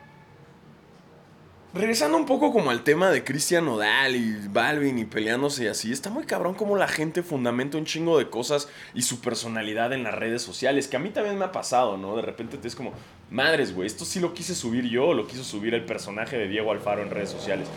Regresando 1.79 2.19
un 2.19 2.27
poco 2.27 2.53
como 2.53 2.71
al 2.71 2.83
tema 2.83 3.09
de 3.12 3.23
Cristian 3.23 3.67
Nodal 3.67 4.17
y 4.17 4.49
Balvin 4.49 4.99
y 4.99 5.05
peleándose 5.05 5.62
y 5.62 5.67
así, 5.69 5.93
está 5.93 6.11
muy 6.11 6.25
cabrón 6.25 6.55
como 6.55 6.75
la 6.75 6.88
gente 6.88 7.23
fundamenta 7.23 7.79
un 7.79 7.85
chingo 7.85 8.19
de 8.19 8.29
cosas 8.29 8.69
y 8.95 9.03
su 9.03 9.21
personalidad 9.21 9.93
en 9.93 10.03
las 10.03 10.12
redes 10.12 10.43
sociales, 10.43 10.88
que 10.88 10.97
a 10.97 10.99
mí 10.99 11.11
también 11.11 11.38
me 11.38 11.45
ha 11.45 11.53
pasado, 11.53 11.97
¿no? 11.97 12.17
De 12.17 12.23
repente 12.23 12.59
te 12.59 12.67
es 12.67 12.75
como, 12.75 12.95
madres, 13.31 13.73
güey, 13.73 13.87
esto 13.87 14.05
sí 14.05 14.19
lo 14.19 14.35
quise 14.35 14.57
subir 14.57 14.87
yo, 14.88 15.14
lo 15.14 15.29
quiso 15.29 15.45
subir 15.45 15.73
el 15.73 15.85
personaje 15.85 16.37
de 16.37 16.49
Diego 16.49 16.73
Alfaro 16.73 17.01
en 17.01 17.11
redes 17.11 17.31
sociales. 17.31 17.69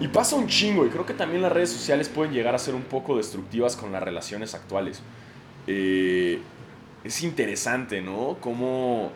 Y 0.00 0.08
pasa 0.08 0.34
un 0.34 0.48
chingo, 0.48 0.84
y 0.84 0.88
creo 0.88 1.06
que 1.06 1.14
también 1.14 1.40
las 1.40 1.52
redes 1.52 1.70
sociales 1.70 2.08
pueden 2.08 2.34
llegar 2.34 2.56
a 2.56 2.58
ser 2.58 2.74
un 2.74 2.82
poco 2.82 3.16
destructivas 3.16 3.76
con 3.76 3.92
las 3.92 4.02
relaciones 4.02 4.54
actuales. 4.54 5.02
Eh, 5.68 6.40
es 7.04 7.22
interesante, 7.22 8.00
¿no? 8.00 8.38
Cómo 8.40 9.12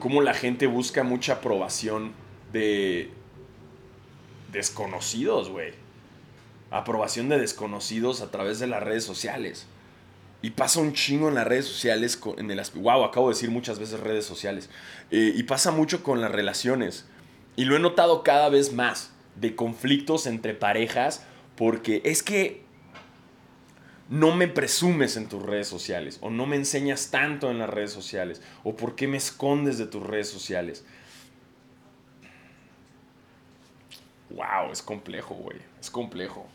cómo 0.00 0.22
la 0.22 0.32
gente 0.34 0.66
busca 0.66 1.04
mucha 1.04 1.34
aprobación 1.34 2.12
de 2.52 3.10
desconocidos, 4.52 5.48
güey. 5.50 5.72
Aprobación 6.70 7.28
de 7.28 7.38
desconocidos 7.38 8.20
a 8.20 8.30
través 8.30 8.58
de 8.58 8.66
las 8.66 8.82
redes 8.82 9.04
sociales. 9.04 9.66
Y 10.42 10.50
pasa 10.50 10.80
un 10.80 10.94
chingo 10.94 11.28
en 11.28 11.34
las 11.34 11.46
redes 11.46 11.66
sociales, 11.66 12.18
en 12.38 12.50
el 12.50 12.62
wow, 12.76 13.04
acabo 13.04 13.28
de 13.28 13.34
decir 13.34 13.50
muchas 13.50 13.78
veces 13.78 14.00
redes 14.00 14.24
sociales. 14.24 14.70
Eh, 15.10 15.32
y 15.36 15.42
pasa 15.42 15.70
mucho 15.70 16.02
con 16.02 16.20
las 16.20 16.30
relaciones. 16.30 17.06
Y 17.56 17.64
lo 17.64 17.76
he 17.76 17.80
notado 17.80 18.22
cada 18.22 18.48
vez 18.48 18.72
más, 18.72 19.10
de 19.36 19.54
conflictos 19.54 20.26
entre 20.26 20.54
parejas, 20.54 21.24
porque 21.56 22.00
es 22.04 22.22
que 22.22 22.62
no 24.08 24.34
me 24.34 24.48
presumes 24.48 25.16
en 25.16 25.28
tus 25.28 25.42
redes 25.42 25.68
sociales 25.68 26.18
o 26.20 26.30
no 26.30 26.44
me 26.44 26.56
enseñas 26.56 27.10
tanto 27.10 27.50
en 27.50 27.58
las 27.58 27.70
redes 27.70 27.92
sociales 27.92 28.42
o 28.64 28.74
por 28.74 28.96
qué 28.96 29.06
me 29.06 29.16
escondes 29.16 29.78
de 29.78 29.86
tus 29.86 30.02
redes 30.02 30.28
sociales. 30.28 30.84
Wow, 34.30 34.72
es 34.72 34.82
complejo, 34.82 35.34
güey. 35.34 35.58
Es 35.80 35.90
complejo. 35.90 36.46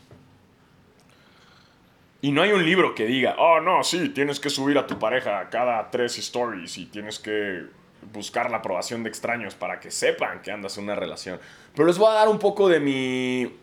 Y 2.22 2.32
no 2.32 2.42
hay 2.42 2.52
un 2.52 2.64
libro 2.64 2.94
que 2.94 3.06
diga, 3.06 3.36
oh, 3.38 3.60
no, 3.60 3.84
sí, 3.84 4.08
tienes 4.08 4.40
que 4.40 4.50
subir 4.50 4.78
a 4.78 4.86
tu 4.86 4.98
pareja 4.98 5.48
cada 5.50 5.90
tres 5.90 6.18
stories 6.18 6.78
y 6.78 6.86
tienes 6.86 7.18
que 7.18 7.66
buscar 8.12 8.50
la 8.50 8.58
aprobación 8.58 9.02
de 9.02 9.08
extraños 9.08 9.54
para 9.54 9.80
que 9.80 9.90
sepan 9.90 10.42
que 10.42 10.50
andas 10.50 10.78
en 10.78 10.84
una 10.84 10.94
relación. 10.94 11.38
Pero 11.74 11.86
les 11.86 11.98
voy 11.98 12.10
a 12.10 12.14
dar 12.14 12.28
un 12.28 12.38
poco 12.38 12.68
de 12.68 12.80
mi, 12.80 13.54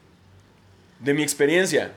de 0.99 1.13
mi 1.13 1.23
experiencia 1.23 1.93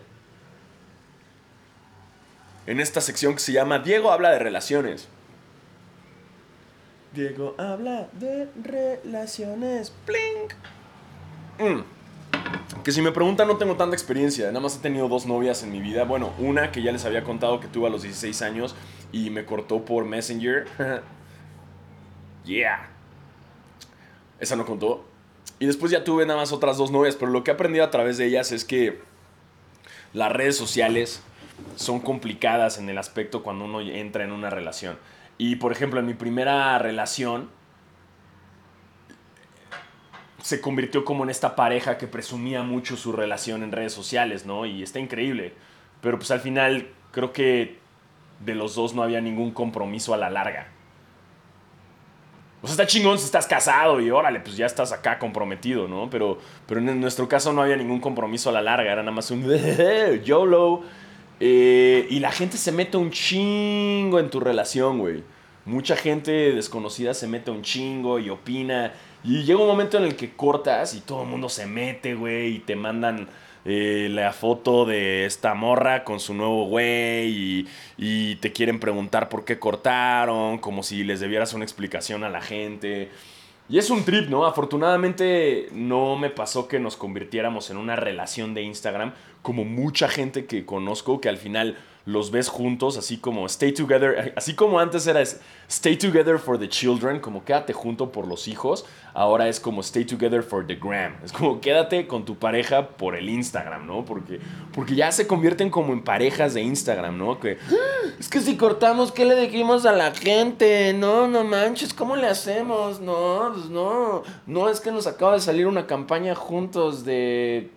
en 2.67 2.81
esta 2.81 3.01
sección 3.01 3.35
que 3.35 3.41
se 3.41 3.53
llama 3.53 3.79
Diego 3.79 4.11
habla 4.11 4.31
de 4.33 4.39
relaciones. 4.39 5.09
Diego 7.13 7.55
habla 7.59 8.09
de 8.13 8.49
relaciones. 8.63 9.93
Plink. 10.05 10.53
Mm. 11.59 11.96
Que 12.83 12.93
si 12.93 13.03
me 13.03 13.13
preguntan, 13.13 13.49
no 13.49 13.57
tengo 13.57 13.77
tanta 13.77 13.95
experiencia. 13.95 14.47
Nada 14.49 14.61
más 14.61 14.77
he 14.77 14.81
tenido 14.81 15.09
dos 15.09 15.27
novias 15.27 15.63
en 15.63 15.73
mi 15.73 15.81
vida. 15.81 16.05
Bueno, 16.05 16.33
una 16.39 16.73
que 16.73 16.83
ya 16.83 16.93
les 16.93 17.05
había 17.05 17.23
contado 17.23 17.61
que 17.61 17.69
tuve 17.69 17.87
a 17.87 17.91
los 17.91 18.03
16 18.03 18.43
años 18.43 18.75
y 19.13 19.31
me 19.31 19.45
cortó 19.45 19.85
por 19.85 20.05
Messenger. 20.05 20.67
yeah. 22.45 22.89
Esa 24.41 24.57
no 24.57 24.67
contó. 24.67 25.05
Y 25.59 25.67
después 25.67 25.91
ya 25.91 26.05
tuve 26.05 26.27
nada 26.27 26.41
más 26.41 26.53
otras 26.53 26.77
dos 26.77 26.91
novias, 26.91 27.17
pero 27.17 27.31
lo 27.31 27.43
que 27.43 27.51
he 27.51 27.55
aprendido 27.55 27.85
a 27.85 27.91
través 27.91 28.19
de 28.19 28.27
ellas 28.27 28.53
es 28.53 28.65
que 28.65 29.01
las 30.13 30.33
redes 30.33 30.57
sociales 30.57 31.23
son 31.77 32.01
complicadas 32.01 32.79
en 32.79 32.89
el 32.89 32.99
aspecto 32.99 33.43
cuando 33.43 33.65
uno 33.65 33.81
entra 33.81 34.25
en 34.25 34.33
una 34.33 34.51
relación. 34.51 34.99
Y 35.39 35.57
por 35.57 35.73
ejemplo, 35.73 36.01
en 36.01 36.07
mi 36.07 36.15
primera 36.15 36.79
relación 36.79 37.49
se 40.47 40.61
convirtió 40.61 41.05
como 41.05 41.25
en 41.25 41.31
esta 41.31 41.57
pareja 41.57 41.99
que 41.99 42.07
presumía 42.07 42.63
mucho 42.63 42.97
su 42.97 43.11
relación 43.11 43.65
en 43.65 43.73
redes 43.73 43.93
sociales, 43.93 44.47
¿no? 44.47 44.65
Y 44.65 44.81
está 44.81 45.01
increíble. 45.01 45.55
Pero 46.01 46.19
pues 46.19 46.31
al 46.31 46.39
final 46.39 46.87
creo 47.11 47.33
que 47.33 47.79
de 48.39 48.55
los 48.55 48.77
dos 48.77 48.95
no 48.95 49.03
había 49.03 49.21
ningún 49.21 49.51
compromiso 49.51 50.15
a 50.15 50.17
la 50.17 50.31
larga. 50.31 50.69
O 52.63 52.69
sea, 52.69 52.75
está 52.75 52.87
chingón 52.87 53.19
si 53.19 53.25
estás 53.25 53.49
casado 53.49 54.01
y 54.01 54.09
órale, 54.09 54.39
pues 54.39 54.57
ya 54.57 54.67
estás 54.67 54.93
acá 54.93 55.19
comprometido, 55.19 55.89
¿no? 55.89 56.09
Pero, 56.11 56.39
pero 56.69 56.79
en 56.79 57.01
nuestro 57.01 57.29
caso 57.29 57.53
no 57.53 57.63
había 57.63 57.77
ningún 57.77 57.99
compromiso 57.99 58.51
a 58.51 58.53
la 58.53 58.63
larga, 58.63 58.93
era 58.93 59.03
nada 59.03 59.17
más 59.17 59.33
un 59.33 59.43
YOLO 60.25 60.85
eh, 61.41 62.07
y 62.09 62.21
la 62.21 62.31
gente 62.31 62.57
se 62.57 62.71
mete 62.71 62.97
un 62.97 63.11
chingo 63.11 64.21
en 64.21 64.31
tu 64.31 64.39
relación, 64.39 65.01
güey. 65.01 65.25
Mucha 65.67 65.97
gente 65.97 66.31
desconocida 66.53 67.13
se 67.13 67.27
mete 67.27 67.51
un 67.51 67.63
chingo 67.63 68.21
y 68.21 68.31
opina. 68.31 68.93
Y 69.25 69.43
llega 69.43 69.61
un 69.61 69.67
momento 69.67 69.99
en 69.99 70.05
el 70.05 70.15
que 70.15 70.31
cortas 70.31 70.95
y 70.95 71.01
todo 71.01 71.25
el 71.25 71.29
mundo 71.29 71.49
se 71.49 71.67
mete, 71.67 72.15
güey, 72.15 72.55
y 72.55 72.59
te 72.61 72.77
mandan 72.77 73.29
eh, 73.65 74.07
la 74.09 74.33
foto 74.33 74.85
de 74.85 75.27
esta 75.27 75.55
morra 75.55 76.05
con 76.05 76.21
su 76.21 76.35
nuevo 76.35 76.67
güey 76.67 77.27
y, 77.27 77.69
y, 77.99 78.37
te 78.37 78.53
quieren 78.53 78.79
preguntar 78.79 79.29
por 79.29 79.45
qué 79.45 79.59
cortaron, 79.59 80.59
como 80.59 80.85
si 80.85 81.03
les 81.03 81.19
debieras 81.19 81.53
una 81.53 81.65
explicación 81.65 82.23
a 82.23 82.31
la 82.31 82.41
gente. 82.41 83.11
Y 83.69 83.79
es 83.79 83.91
un 83.91 84.05
trip, 84.05 84.29
¿no? 84.29 84.47
Afortunadamente 84.47 85.69
no 85.73 86.15
me 86.15 86.31
pasó 86.31 86.69
que 86.69 86.79
nos 86.79 86.97
convirtiéramos 86.97 87.69
en 87.71 87.79
una 87.79 87.97
relación 87.97 88.55
de 88.55 88.63
Instagram, 88.63 89.15
como 89.43 89.65
mucha 89.65 90.07
gente 90.07 90.47
que 90.47 90.65
conozco 90.65 91.21
que 91.21 91.29
al 91.29 91.37
final 91.37 91.77
los 92.07 92.31
ves 92.31 92.49
juntos, 92.49 92.97
así 92.97 93.17
como 93.17 93.47
stay 93.47 93.73
together, 93.73 94.33
así 94.37 94.55
como 94.55 94.79
antes 94.79 95.09
era 95.09 95.21
stay 95.69 95.97
together 95.97 96.39
for 96.39 96.57
the 96.57 96.69
children, 96.69 97.19
como 97.19 97.45
quédate 97.45 97.73
junto 97.73 98.13
por 98.13 98.29
los 98.29 98.47
hijos, 98.47 98.87
ahora 99.13 99.49
es 99.49 99.59
como 99.59 99.81
stay 99.81 100.05
together 100.05 100.45
for 100.45 100.65
the 100.65 100.77
gram, 100.77 101.17
es 101.25 101.33
como 101.33 101.61
quédate 101.61 102.07
con 102.07 102.25
tu 102.25 102.37
pareja 102.37 102.91
por 102.91 103.17
el 103.17 103.29
Instagram, 103.29 103.89
¿no? 103.89 104.05
Porque, 104.05 104.39
porque 104.73 104.95
ya 104.95 105.11
se 105.11 105.27
convierten 105.27 105.69
como 105.69 105.93
en 105.93 106.05
parejas 106.05 106.55
de 106.55 106.63
Instagram, 106.63 107.19
¿no? 107.19 107.41
Que, 107.41 107.59
ah, 107.73 108.09
es 108.21 108.29
que 108.29 108.41
si 108.41 108.57
cortamos, 108.57 109.11
¿qué 109.11 109.25
le 109.25 109.35
dijimos 109.35 109.85
a 109.85 109.91
la 109.91 110.15
gente? 110.15 110.93
No, 110.93 111.27
no 111.27 111.43
manches, 111.43 111.93
¿cómo 111.93 112.15
le 112.15 112.29
hacemos? 112.29 113.01
No, 113.01 113.51
pues 113.53 113.67
no, 113.67 114.23
no, 114.47 114.69
es 114.69 114.79
que 114.79 114.93
nos 114.93 115.09
acaba 115.09 115.35
de 115.35 115.41
salir 115.41 115.67
una 115.67 115.89
campaña 115.89 116.37
juntos 116.37 117.05
de 117.05 117.73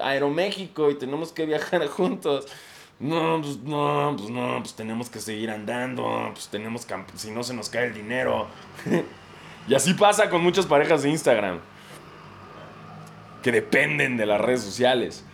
Aeroméxico 0.00 0.90
y 0.90 0.94
tenemos 0.94 1.32
que 1.32 1.44
viajar 1.44 1.86
juntos. 1.88 2.46
No, 3.02 3.40
pues 3.42 3.58
no, 3.58 4.14
pues 4.16 4.30
no, 4.30 4.58
pues 4.60 4.74
tenemos 4.74 5.10
que 5.10 5.18
seguir 5.18 5.50
andando, 5.50 6.30
pues 6.32 6.46
tenemos 6.46 6.86
que, 6.86 6.94
si 7.16 7.32
no 7.32 7.42
se 7.42 7.52
nos 7.52 7.68
cae 7.68 7.86
el 7.86 7.94
dinero. 7.94 8.46
y 9.68 9.74
así 9.74 9.92
pasa 9.94 10.30
con 10.30 10.40
muchas 10.40 10.66
parejas 10.66 11.02
de 11.02 11.10
Instagram, 11.10 11.58
que 13.42 13.50
dependen 13.50 14.16
de 14.16 14.24
las 14.24 14.40
redes 14.40 14.62
sociales. 14.62 15.24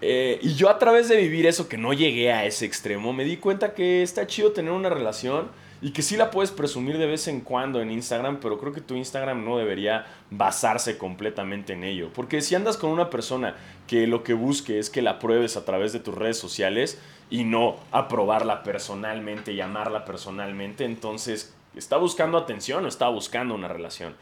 Eh, 0.00 0.38
y 0.40 0.54
yo 0.54 0.70
a 0.70 0.78
través 0.78 1.10
de 1.10 1.18
vivir 1.18 1.46
eso, 1.46 1.68
que 1.68 1.76
no 1.76 1.92
llegué 1.92 2.32
a 2.32 2.46
ese 2.46 2.64
extremo, 2.64 3.12
me 3.12 3.24
di 3.24 3.36
cuenta 3.36 3.74
que 3.74 4.02
está 4.02 4.26
chido 4.26 4.52
tener 4.52 4.72
una 4.72 4.88
relación 4.88 5.50
y 5.82 5.92
que 5.92 6.02
sí 6.02 6.16
la 6.16 6.30
puedes 6.30 6.50
presumir 6.50 6.98
de 6.98 7.06
vez 7.06 7.26
en 7.26 7.40
cuando 7.40 7.80
en 7.80 7.90
Instagram, 7.90 8.38
pero 8.40 8.58
creo 8.58 8.72
que 8.72 8.82
tu 8.82 8.94
Instagram 8.94 9.44
no 9.44 9.56
debería 9.56 10.06
basarse 10.30 10.98
completamente 10.98 11.72
en 11.72 11.84
ello. 11.84 12.10
Porque 12.12 12.42
si 12.42 12.54
andas 12.54 12.76
con 12.76 12.90
una 12.90 13.08
persona 13.08 13.56
que 13.86 14.06
lo 14.06 14.22
que 14.22 14.34
busque 14.34 14.78
es 14.78 14.90
que 14.90 15.00
la 15.00 15.18
pruebes 15.18 15.56
a 15.56 15.64
través 15.64 15.92
de 15.92 16.00
tus 16.00 16.14
redes 16.14 16.38
sociales 16.38 17.00
y 17.30 17.44
no 17.44 17.76
aprobarla 17.92 18.62
personalmente 18.62 19.52
y 19.52 19.60
amarla 19.62 20.04
personalmente, 20.04 20.84
entonces 20.84 21.54
está 21.74 21.96
buscando 21.96 22.36
atención 22.36 22.84
o 22.84 22.88
está 22.88 23.08
buscando 23.08 23.54
una 23.54 23.68
relación. 23.68 24.14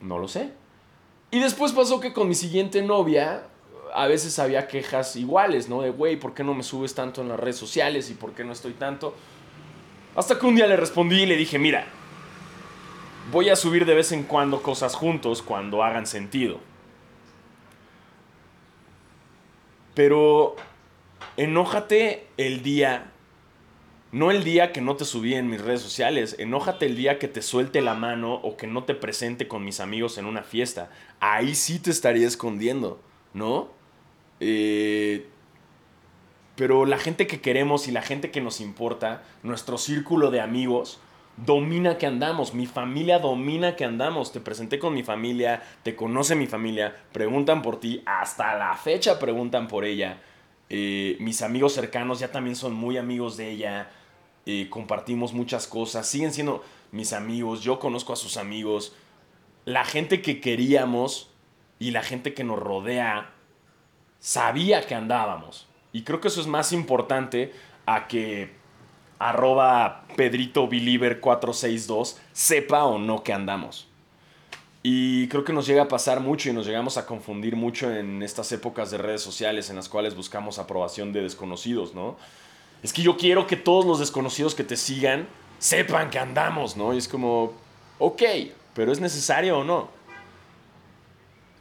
No 0.00 0.18
lo 0.18 0.28
sé. 0.28 0.52
Y 1.30 1.40
después 1.40 1.72
pasó 1.72 2.00
que 2.00 2.14
con 2.14 2.28
mi 2.28 2.34
siguiente 2.34 2.80
novia, 2.80 3.42
a 3.92 4.06
veces 4.06 4.38
había 4.38 4.68
quejas 4.68 5.16
iguales, 5.16 5.68
¿no? 5.68 5.82
De, 5.82 5.90
güey, 5.90 6.16
¿por 6.16 6.32
qué 6.32 6.44
no 6.44 6.54
me 6.54 6.62
subes 6.62 6.94
tanto 6.94 7.20
en 7.20 7.28
las 7.28 7.38
redes 7.38 7.56
sociales 7.56 8.10
y 8.10 8.14
por 8.14 8.32
qué 8.32 8.44
no 8.44 8.52
estoy 8.52 8.72
tanto? 8.72 9.14
Hasta 10.16 10.38
que 10.38 10.46
un 10.46 10.54
día 10.54 10.66
le 10.66 10.76
respondí 10.76 11.22
y 11.22 11.26
le 11.26 11.36
dije, 11.36 11.58
mira, 11.58 11.86
voy 13.32 13.48
a 13.48 13.56
subir 13.56 13.84
de 13.84 13.94
vez 13.94 14.12
en 14.12 14.22
cuando 14.22 14.62
cosas 14.62 14.94
juntos 14.94 15.42
cuando 15.42 15.82
hagan 15.82 16.06
sentido. 16.06 16.60
Pero 19.94 20.56
enójate 21.36 22.26
el 22.36 22.62
día, 22.62 23.12
no 24.12 24.30
el 24.30 24.44
día 24.44 24.72
que 24.72 24.80
no 24.80 24.96
te 24.96 25.04
subí 25.04 25.34
en 25.34 25.48
mis 25.48 25.60
redes 25.60 25.80
sociales, 25.82 26.36
enójate 26.38 26.86
el 26.86 26.96
día 26.96 27.18
que 27.18 27.28
te 27.28 27.42
suelte 27.42 27.80
la 27.80 27.94
mano 27.94 28.34
o 28.34 28.56
que 28.56 28.66
no 28.66 28.84
te 28.84 28.94
presente 28.94 29.48
con 29.48 29.64
mis 29.64 29.80
amigos 29.80 30.18
en 30.18 30.26
una 30.26 30.42
fiesta. 30.42 30.90
Ahí 31.20 31.54
sí 31.54 31.78
te 31.80 31.90
estaría 31.90 32.26
escondiendo, 32.26 33.00
¿no? 33.32 33.68
Eh, 34.40 35.26
pero 36.56 36.86
la 36.86 36.98
gente 36.98 37.26
que 37.26 37.40
queremos 37.40 37.88
y 37.88 37.92
la 37.92 38.02
gente 38.02 38.30
que 38.30 38.40
nos 38.40 38.60
importa, 38.60 39.22
nuestro 39.42 39.78
círculo 39.78 40.30
de 40.30 40.40
amigos, 40.40 41.00
domina 41.36 41.98
que 41.98 42.06
andamos, 42.06 42.54
mi 42.54 42.66
familia 42.66 43.18
domina 43.18 43.76
que 43.76 43.84
andamos. 43.84 44.32
Te 44.32 44.40
presenté 44.40 44.78
con 44.78 44.94
mi 44.94 45.02
familia, 45.02 45.62
te 45.82 45.96
conoce 45.96 46.36
mi 46.36 46.46
familia, 46.46 46.96
preguntan 47.12 47.62
por 47.62 47.80
ti, 47.80 48.02
hasta 48.06 48.54
la 48.54 48.74
fecha 48.76 49.18
preguntan 49.18 49.68
por 49.68 49.84
ella. 49.84 50.20
Eh, 50.70 51.16
mis 51.20 51.42
amigos 51.42 51.72
cercanos 51.72 52.20
ya 52.20 52.30
también 52.30 52.56
son 52.56 52.74
muy 52.74 52.98
amigos 52.98 53.36
de 53.36 53.50
ella. 53.50 53.90
Eh, 54.46 54.68
compartimos 54.70 55.32
muchas 55.32 55.66
cosas, 55.66 56.06
siguen 56.06 56.32
siendo 56.32 56.62
mis 56.92 57.12
amigos, 57.12 57.62
yo 57.62 57.78
conozco 57.78 58.12
a 58.12 58.16
sus 58.16 58.36
amigos. 58.36 58.94
La 59.64 59.84
gente 59.84 60.22
que 60.22 60.40
queríamos 60.40 61.30
y 61.78 61.90
la 61.90 62.02
gente 62.02 62.34
que 62.34 62.44
nos 62.44 62.58
rodea 62.58 63.32
sabía 64.20 64.86
que 64.86 64.94
andábamos. 64.94 65.66
Y 65.94 66.02
creo 66.02 66.20
que 66.20 66.26
eso 66.26 66.40
es 66.40 66.48
más 66.48 66.72
importante 66.72 67.54
a 67.86 68.08
que 68.08 68.50
arroba 69.20 70.04
Pedrito 70.16 70.66
Believer 70.66 71.20
462 71.20 72.18
sepa 72.32 72.84
o 72.84 72.98
no 72.98 73.22
que 73.22 73.32
andamos. 73.32 73.86
Y 74.82 75.28
creo 75.28 75.44
que 75.44 75.52
nos 75.52 75.68
llega 75.68 75.84
a 75.84 75.88
pasar 75.88 76.18
mucho 76.18 76.50
y 76.50 76.52
nos 76.52 76.66
llegamos 76.66 76.98
a 76.98 77.06
confundir 77.06 77.54
mucho 77.54 77.94
en 77.94 78.24
estas 78.24 78.50
épocas 78.50 78.90
de 78.90 78.98
redes 78.98 79.22
sociales 79.22 79.70
en 79.70 79.76
las 79.76 79.88
cuales 79.88 80.16
buscamos 80.16 80.58
aprobación 80.58 81.12
de 81.12 81.22
desconocidos, 81.22 81.94
¿no? 81.94 82.16
Es 82.82 82.92
que 82.92 83.00
yo 83.00 83.16
quiero 83.16 83.46
que 83.46 83.56
todos 83.56 83.86
los 83.86 84.00
desconocidos 84.00 84.56
que 84.56 84.64
te 84.64 84.76
sigan 84.76 85.28
sepan 85.60 86.10
que 86.10 86.18
andamos, 86.18 86.76
¿no? 86.76 86.92
Y 86.92 86.98
es 86.98 87.06
como, 87.06 87.52
ok, 88.00 88.22
pero 88.74 88.90
¿es 88.90 88.98
necesario 88.98 89.60
o 89.60 89.64
no? 89.64 89.88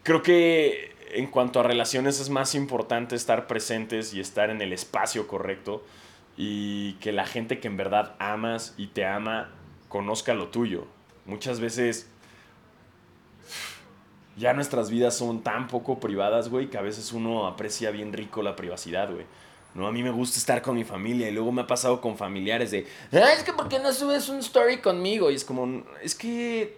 Creo 0.01 0.23
que 0.23 0.92
en 1.13 1.27
cuanto 1.27 1.59
a 1.59 1.63
relaciones 1.63 2.19
es 2.19 2.29
más 2.29 2.55
importante 2.55 3.15
estar 3.15 3.47
presentes 3.47 4.13
y 4.13 4.19
estar 4.19 4.49
en 4.49 4.61
el 4.61 4.73
espacio 4.73 5.27
correcto 5.27 5.83
y 6.37 6.93
que 6.93 7.11
la 7.11 7.25
gente 7.25 7.59
que 7.59 7.67
en 7.67 7.77
verdad 7.77 8.15
amas 8.19 8.73
y 8.77 8.87
te 8.87 9.05
ama 9.05 9.51
conozca 9.87 10.33
lo 10.33 10.47
tuyo. 10.47 10.87
Muchas 11.25 11.59
veces 11.59 12.07
ya 14.35 14.53
nuestras 14.53 14.89
vidas 14.89 15.15
son 15.15 15.43
tan 15.43 15.67
poco 15.67 15.99
privadas, 15.99 16.49
güey, 16.49 16.69
que 16.69 16.77
a 16.77 16.81
veces 16.81 17.13
uno 17.13 17.45
aprecia 17.47 17.91
bien 17.91 18.11
rico 18.13 18.41
la 18.41 18.55
privacidad, 18.55 19.11
güey. 19.11 19.25
No, 19.75 19.87
a 19.87 19.91
mí 19.91 20.03
me 20.03 20.11
gusta 20.11 20.37
estar 20.37 20.61
con 20.61 20.75
mi 20.75 20.83
familia 20.83 21.27
y 21.27 21.31
luego 21.31 21.51
me 21.51 21.63
ha 21.63 21.67
pasado 21.67 21.99
con 21.99 22.15
familiares 22.15 22.71
de, 22.71 22.85
ah, 23.11 23.33
es 23.35 23.43
que 23.43 23.53
¿por 23.53 23.69
qué 23.69 23.79
no 23.79 23.91
subes 23.91 24.29
un 24.29 24.39
story 24.39 24.77
conmigo? 24.77 25.31
Y 25.31 25.35
es 25.35 25.43
como, 25.43 25.83
es 26.01 26.13
que, 26.13 26.77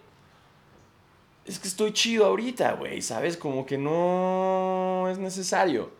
es 1.46 1.60
que 1.60 1.68
estoy 1.68 1.94
chido 1.94 2.26
ahorita, 2.26 2.74
güey, 2.74 3.02
¿sabes? 3.02 3.38
Como 3.38 3.66
que 3.66 3.78
no 3.78 5.08
es 5.10 5.20
necesario. 5.20 5.92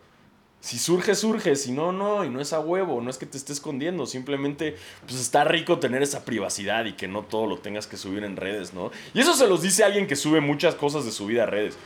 Si 0.60 0.78
surge, 0.78 1.14
surge, 1.14 1.54
si 1.54 1.70
no, 1.70 1.92
no, 1.92 2.24
y 2.24 2.28
no 2.28 2.40
es 2.40 2.52
a 2.52 2.58
huevo, 2.58 3.00
no 3.00 3.08
es 3.08 3.18
que 3.18 3.26
te 3.26 3.36
esté 3.36 3.52
escondiendo, 3.52 4.06
simplemente 4.06 4.76
pues 5.06 5.20
está 5.20 5.44
rico 5.44 5.78
tener 5.78 6.02
esa 6.02 6.24
privacidad 6.24 6.86
y 6.86 6.94
que 6.94 7.06
no 7.06 7.22
todo 7.22 7.46
lo 7.46 7.58
tengas 7.58 7.86
que 7.86 7.96
subir 7.96 8.24
en 8.24 8.36
redes, 8.36 8.74
¿no? 8.74 8.90
Y 9.14 9.20
eso 9.20 9.34
se 9.34 9.46
los 9.46 9.62
dice 9.62 9.84
alguien 9.84 10.08
que 10.08 10.16
sube 10.16 10.40
muchas 10.40 10.74
cosas 10.74 11.04
de 11.04 11.12
su 11.12 11.26
vida 11.26 11.44
a 11.44 11.46
redes. 11.46 11.78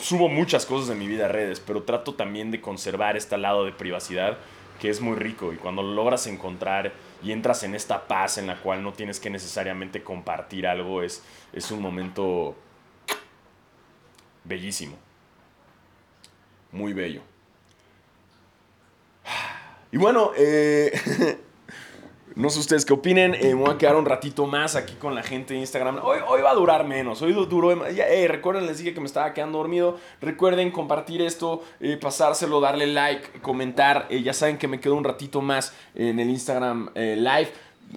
Subo 0.00 0.28
muchas 0.28 0.66
cosas 0.66 0.88
de 0.88 0.94
mi 0.94 1.08
vida 1.08 1.24
a 1.24 1.28
redes, 1.28 1.58
pero 1.58 1.82
trato 1.82 2.14
también 2.14 2.52
de 2.52 2.60
conservar 2.60 3.16
este 3.16 3.36
lado 3.36 3.64
de 3.64 3.72
privacidad 3.72 4.38
que 4.80 4.90
es 4.90 5.00
muy 5.00 5.16
rico 5.16 5.52
y 5.52 5.56
cuando 5.56 5.82
lo 5.82 5.94
logras 5.94 6.26
encontrar 6.26 6.92
y 7.22 7.32
entras 7.32 7.62
en 7.62 7.74
esta 7.74 8.06
paz 8.06 8.38
en 8.38 8.46
la 8.46 8.60
cual 8.60 8.82
no 8.82 8.92
tienes 8.92 9.20
que 9.20 9.30
necesariamente 9.30 10.02
compartir 10.02 10.66
algo, 10.66 11.02
es, 11.02 11.22
es 11.52 11.70
un 11.70 11.80
momento 11.80 12.56
bellísimo 14.44 14.96
muy 16.74 16.92
bello. 16.92 17.22
Y 19.92 19.96
bueno, 19.96 20.32
eh, 20.36 20.92
no 22.36 22.50
sé 22.50 22.58
ustedes 22.60 22.84
qué 22.84 22.92
opinen. 22.92 23.34
Eh, 23.34 23.54
me 23.54 23.54
voy 23.54 23.70
a 23.70 23.78
quedar 23.78 23.96
un 23.96 24.04
ratito 24.04 24.46
más 24.46 24.76
aquí 24.76 24.94
con 24.94 25.14
la 25.14 25.22
gente 25.22 25.54
de 25.54 25.60
Instagram. 25.60 26.00
Hoy, 26.02 26.42
va 26.42 26.50
a 26.50 26.54
durar 26.54 26.84
menos. 26.84 27.22
Hoy 27.22 27.32
duró. 27.32 27.88
Ya, 27.90 28.08
eh, 28.08 28.28
recuerden, 28.28 28.66
les 28.66 28.78
dije 28.78 28.92
que 28.92 29.00
me 29.00 29.06
estaba 29.06 29.32
quedando 29.32 29.58
dormido. 29.58 29.98
Recuerden 30.20 30.70
compartir 30.70 31.22
esto, 31.22 31.62
pasárselo, 32.00 32.60
darle 32.60 32.86
like, 32.86 33.40
comentar. 33.40 34.08
ya 34.08 34.32
saben 34.32 34.58
que 34.58 34.68
me 34.68 34.80
quedo 34.80 34.94
un 34.94 35.04
ratito 35.04 35.40
más 35.40 35.72
en 35.94 36.18
el 36.18 36.30
Instagram 36.30 36.90
Live. 36.94 37.52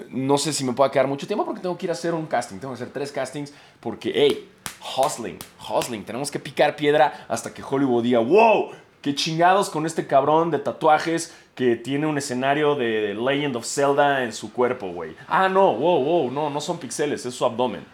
No 0.10 0.38
sé 0.38 0.54
si 0.54 0.64
me 0.64 0.74
pueda 0.74 0.92
quedar 0.92 1.08
mucho 1.08 1.26
tiempo 1.26 1.46
porque 1.46 1.62
tengo 1.62 1.78
que 1.78 1.86
ir 1.86 1.90
a 1.90 1.94
hacer 1.94 2.14
un 2.14 2.28
casting. 2.28 2.58
Tengo 2.58 2.74
que 2.74 2.82
hacer 2.82 2.94
tres 2.94 3.12
castings 3.12 3.54
porque, 3.80 4.12
hey, 4.14 4.50
hustling, 4.98 5.40
hustling. 5.68 6.04
Tenemos 6.04 6.30
que 6.32 6.40
picar 6.40 6.76
piedra 6.76 7.26
hasta 7.28 7.54
que 7.54 7.64
Hollywood 7.64 8.04
diga, 8.04 8.20
wow, 8.20 8.72
qué 9.02 9.16
chingados 9.16 9.70
con 9.70 9.86
este 9.86 10.08
cabrón 10.08 10.52
de 10.52 10.60
tatuajes 10.60 11.36
que 11.56 11.76
tiene 11.76 12.08
un 12.08 12.18
escenario 12.18 12.76
de 12.76 13.14
Legend 13.14 13.56
of 13.56 13.66
Zelda 13.66 14.24
en 14.24 14.34
su 14.34 14.54
cuerpo, 14.54 14.90
güey. 14.92 15.16
Ah, 15.28 15.50
no, 15.50 15.74
wow, 15.74 16.04
wow, 16.04 16.32
no, 16.32 16.50
no 16.50 16.62
son 16.62 16.78
pixeles, 16.78 17.26
es 17.26 17.34
su 17.34 17.46
abdomen. 17.46 17.86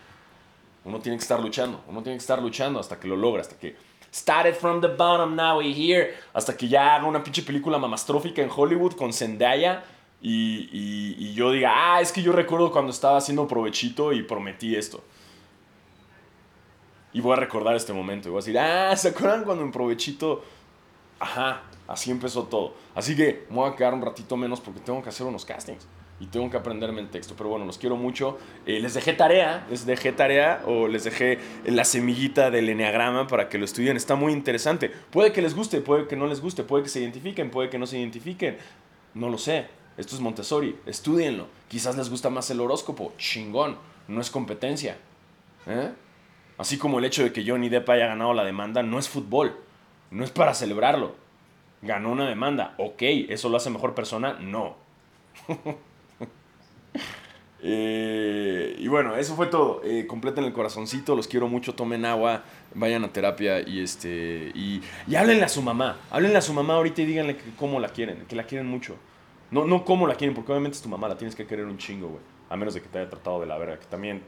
Uno 0.86 1.00
tiene 1.00 1.18
que 1.18 1.22
estar 1.22 1.40
luchando, 1.40 1.82
uno 1.88 2.04
tiene 2.04 2.18
que 2.18 2.22
estar 2.22 2.42
luchando 2.42 2.80
hasta 2.80 3.00
que 3.00 3.08
lo 3.08 3.16
logra, 3.16 3.42
hasta 3.42 3.58
que 3.58 3.76
started 4.12 4.56
from 4.56 4.82
the 4.82 4.88
bottom, 4.88 5.36
now 5.36 5.58
we're 5.58 5.74
here, 5.74 6.14
hasta 6.34 6.56
que 6.56 6.68
ya 6.68 6.96
haga 6.96 7.08
una 7.08 7.24
pinche 7.24 7.42
película 7.42 7.78
mamastrófica 7.78 8.42
en 8.42 8.50
Hollywood 8.54 8.94
con 8.94 9.14
Zendaya 9.14 9.84
y, 10.22 10.70
y 10.72 11.34
yo 11.34 11.52
diga, 11.52 11.72
ah, 11.74 12.02
es 12.02 12.12
que 12.12 12.22
yo 12.22 12.32
recuerdo 12.34 12.72
cuando 12.72 12.92
estaba 12.92 13.18
haciendo 13.18 13.48
provechito 13.48 14.12
y 14.12 14.24
prometí 14.24 14.76
esto. 14.76 15.04
Y 17.14 17.22
voy 17.22 17.34
a 17.34 17.36
recordar 17.36 17.76
este 17.76 17.94
momento. 17.94 18.28
Y 18.28 18.32
voy 18.32 18.40
a 18.40 18.42
decir, 18.42 18.60
ah, 18.60 18.96
¿se 18.96 19.10
acuerdan 19.10 19.44
cuando 19.44 19.64
en 19.64 19.72
Provechito? 19.72 20.44
Ajá, 21.24 21.62
así 21.88 22.12
empezó 22.12 22.44
todo. 22.44 22.74
Así 22.94 23.16
que 23.16 23.46
me 23.50 23.56
voy 23.56 23.72
a 23.72 23.78
quedar 23.78 23.94
un 23.94 24.02
ratito 24.02 24.36
menos 24.36 24.60
porque 24.60 24.82
tengo 24.82 25.02
que 25.02 25.08
hacer 25.08 25.26
unos 25.26 25.46
castings. 25.46 25.88
Y 26.20 26.28
tengo 26.28 26.50
que 26.50 26.58
aprenderme 26.58 27.00
el 27.00 27.10
texto. 27.10 27.34
Pero 27.38 27.50
bueno, 27.50 27.66
los 27.66 27.78
quiero 27.78 27.96
mucho. 27.96 28.38
Eh, 28.66 28.82
les 28.82 28.94
dejé 28.94 29.14
tarea, 29.14 29.66
les 29.70 29.86
dejé 29.86 30.12
tarea 30.12 30.64
o 30.66 30.90
les 30.90 31.06
dejé 31.06 31.40
la 31.66 31.86
semillita 31.86 32.52
del 32.52 32.68
enneagrama 32.68 33.28
para 33.28 33.48
que 33.48 33.58
lo 33.58 33.64
estudien. 33.64 33.96
Está 33.96 34.16
muy 34.16 34.34
interesante. 34.34 34.90
Puede 34.90 35.32
que 35.32 35.42
les 35.42 35.56
guste, 35.56 35.80
puede 35.80 36.10
que 36.10 36.18
no 36.18 36.28
les 36.28 36.42
guste, 36.42 36.66
puede 36.66 36.84
que 36.84 36.90
se 36.90 37.00
identifiquen, 37.00 37.50
puede 37.50 37.70
que 37.70 37.80
no 37.80 37.88
se 37.88 37.98
identifiquen. 37.98 38.58
No 39.14 39.30
lo 39.30 39.38
sé. 39.38 39.68
Esto 39.96 40.16
es 40.16 40.22
Montessori. 40.22 40.76
Estudienlo. 40.86 41.48
Quizás 41.70 41.96
les 41.96 42.10
gusta 42.10 42.30
más 42.30 42.50
el 42.52 42.60
horóscopo. 42.60 43.14
Chingón. 43.18 43.78
No 44.10 44.20
es 44.20 44.30
competencia. 44.30 44.98
¿Eh? 45.68 45.90
Así 46.58 46.78
como 46.78 47.00
el 47.00 47.06
hecho 47.06 47.24
de 47.24 47.32
que 47.32 47.46
Johnny 47.48 47.70
Depp 47.70 47.90
haya 47.90 48.08
ganado 48.08 48.34
la 48.34 48.44
demanda 48.44 48.84
no 48.84 49.00
es 49.00 49.08
fútbol, 49.08 49.56
no 50.14 50.24
es 50.24 50.32
para 50.32 50.54
celebrarlo. 50.54 51.16
Ganó 51.82 52.12
una 52.12 52.30
demanda, 52.30 52.76
ok, 52.78 53.02
¿eso 53.30 53.50
lo 53.50 53.58
hace 53.58 53.70
mejor 53.70 53.94
persona? 53.94 54.38
No. 54.40 54.76
Eh, 57.66 58.76
y 58.78 58.90
bueno, 58.90 59.16
eso 59.16 59.38
fue 59.38 59.46
todo. 59.46 59.82
Eh, 59.86 60.06
completen 60.06 60.44
el 60.44 60.52
corazoncito, 60.52 61.16
los 61.16 61.30
quiero 61.30 61.48
mucho, 61.48 61.74
tomen 61.74 62.04
agua, 62.04 62.44
vayan 62.76 63.06
a 63.06 63.14
terapia 63.14 63.62
y 63.66 63.80
este 63.80 64.52
y, 64.54 64.82
y 65.08 65.16
háblenle 65.16 65.46
a 65.46 65.48
su 65.48 65.62
mamá. 65.62 65.96
Háblenle 66.12 66.40
a 66.40 66.42
su 66.42 66.52
mamá 66.54 66.74
ahorita 66.74 67.02
y 67.02 67.06
díganle 67.06 67.38
cómo 67.58 67.80
la 67.80 67.88
quieren, 67.88 68.26
que 68.28 68.36
la 68.36 68.44
quieren 68.44 68.68
mucho. 68.68 68.98
No, 69.50 69.64
no 69.64 69.86
cómo 69.86 70.08
la 70.08 70.16
quieren, 70.16 70.36
porque 70.36 70.52
obviamente 70.52 70.76
es 70.76 70.82
tu 70.82 70.90
mamá, 70.90 71.08
la 71.08 71.18
tienes 71.18 71.38
que 71.38 71.48
querer 71.48 71.66
un 71.66 71.78
chingo, 71.78 72.10
güey. 72.10 72.22
A 72.50 72.58
menos 72.58 72.74
de 72.74 72.82
que 72.82 72.90
te 72.90 73.00
haya 73.00 73.10
tratado 73.10 73.40
de 73.40 73.46
la 73.46 73.58
verga, 73.58 73.80
que 73.80 73.86
también 73.86 74.24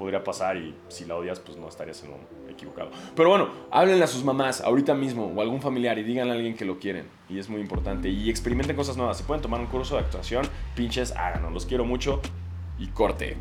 podría 0.00 0.24
pasar 0.24 0.56
y 0.56 0.74
si 0.88 1.04
la 1.04 1.14
odias, 1.14 1.40
pues 1.40 1.58
no 1.58 1.68
estarías 1.68 2.02
en 2.02 2.12
lo 2.12 2.16
equivocado. 2.50 2.90
Pero 3.14 3.28
bueno, 3.28 3.50
háblenle 3.70 4.02
a 4.02 4.06
sus 4.06 4.24
mamás 4.24 4.62
ahorita 4.62 4.94
mismo 4.94 5.26
o 5.26 5.42
algún 5.42 5.60
familiar 5.60 5.98
y 5.98 6.02
díganle 6.02 6.32
a 6.32 6.36
alguien 6.36 6.56
que 6.56 6.64
lo 6.64 6.78
quieren. 6.78 7.04
Y 7.28 7.38
es 7.38 7.50
muy 7.50 7.60
importante. 7.60 8.08
Y 8.08 8.30
experimenten 8.30 8.74
cosas 8.74 8.96
nuevas. 8.96 9.18
Si 9.18 9.24
pueden 9.24 9.42
tomar 9.42 9.60
un 9.60 9.66
curso 9.66 9.96
de 9.96 10.00
actuación, 10.00 10.46
pinches, 10.74 11.12
háganlo. 11.12 11.50
Los 11.50 11.66
quiero 11.66 11.84
mucho 11.84 12.22
y 12.78 12.86
corte. 12.86 13.36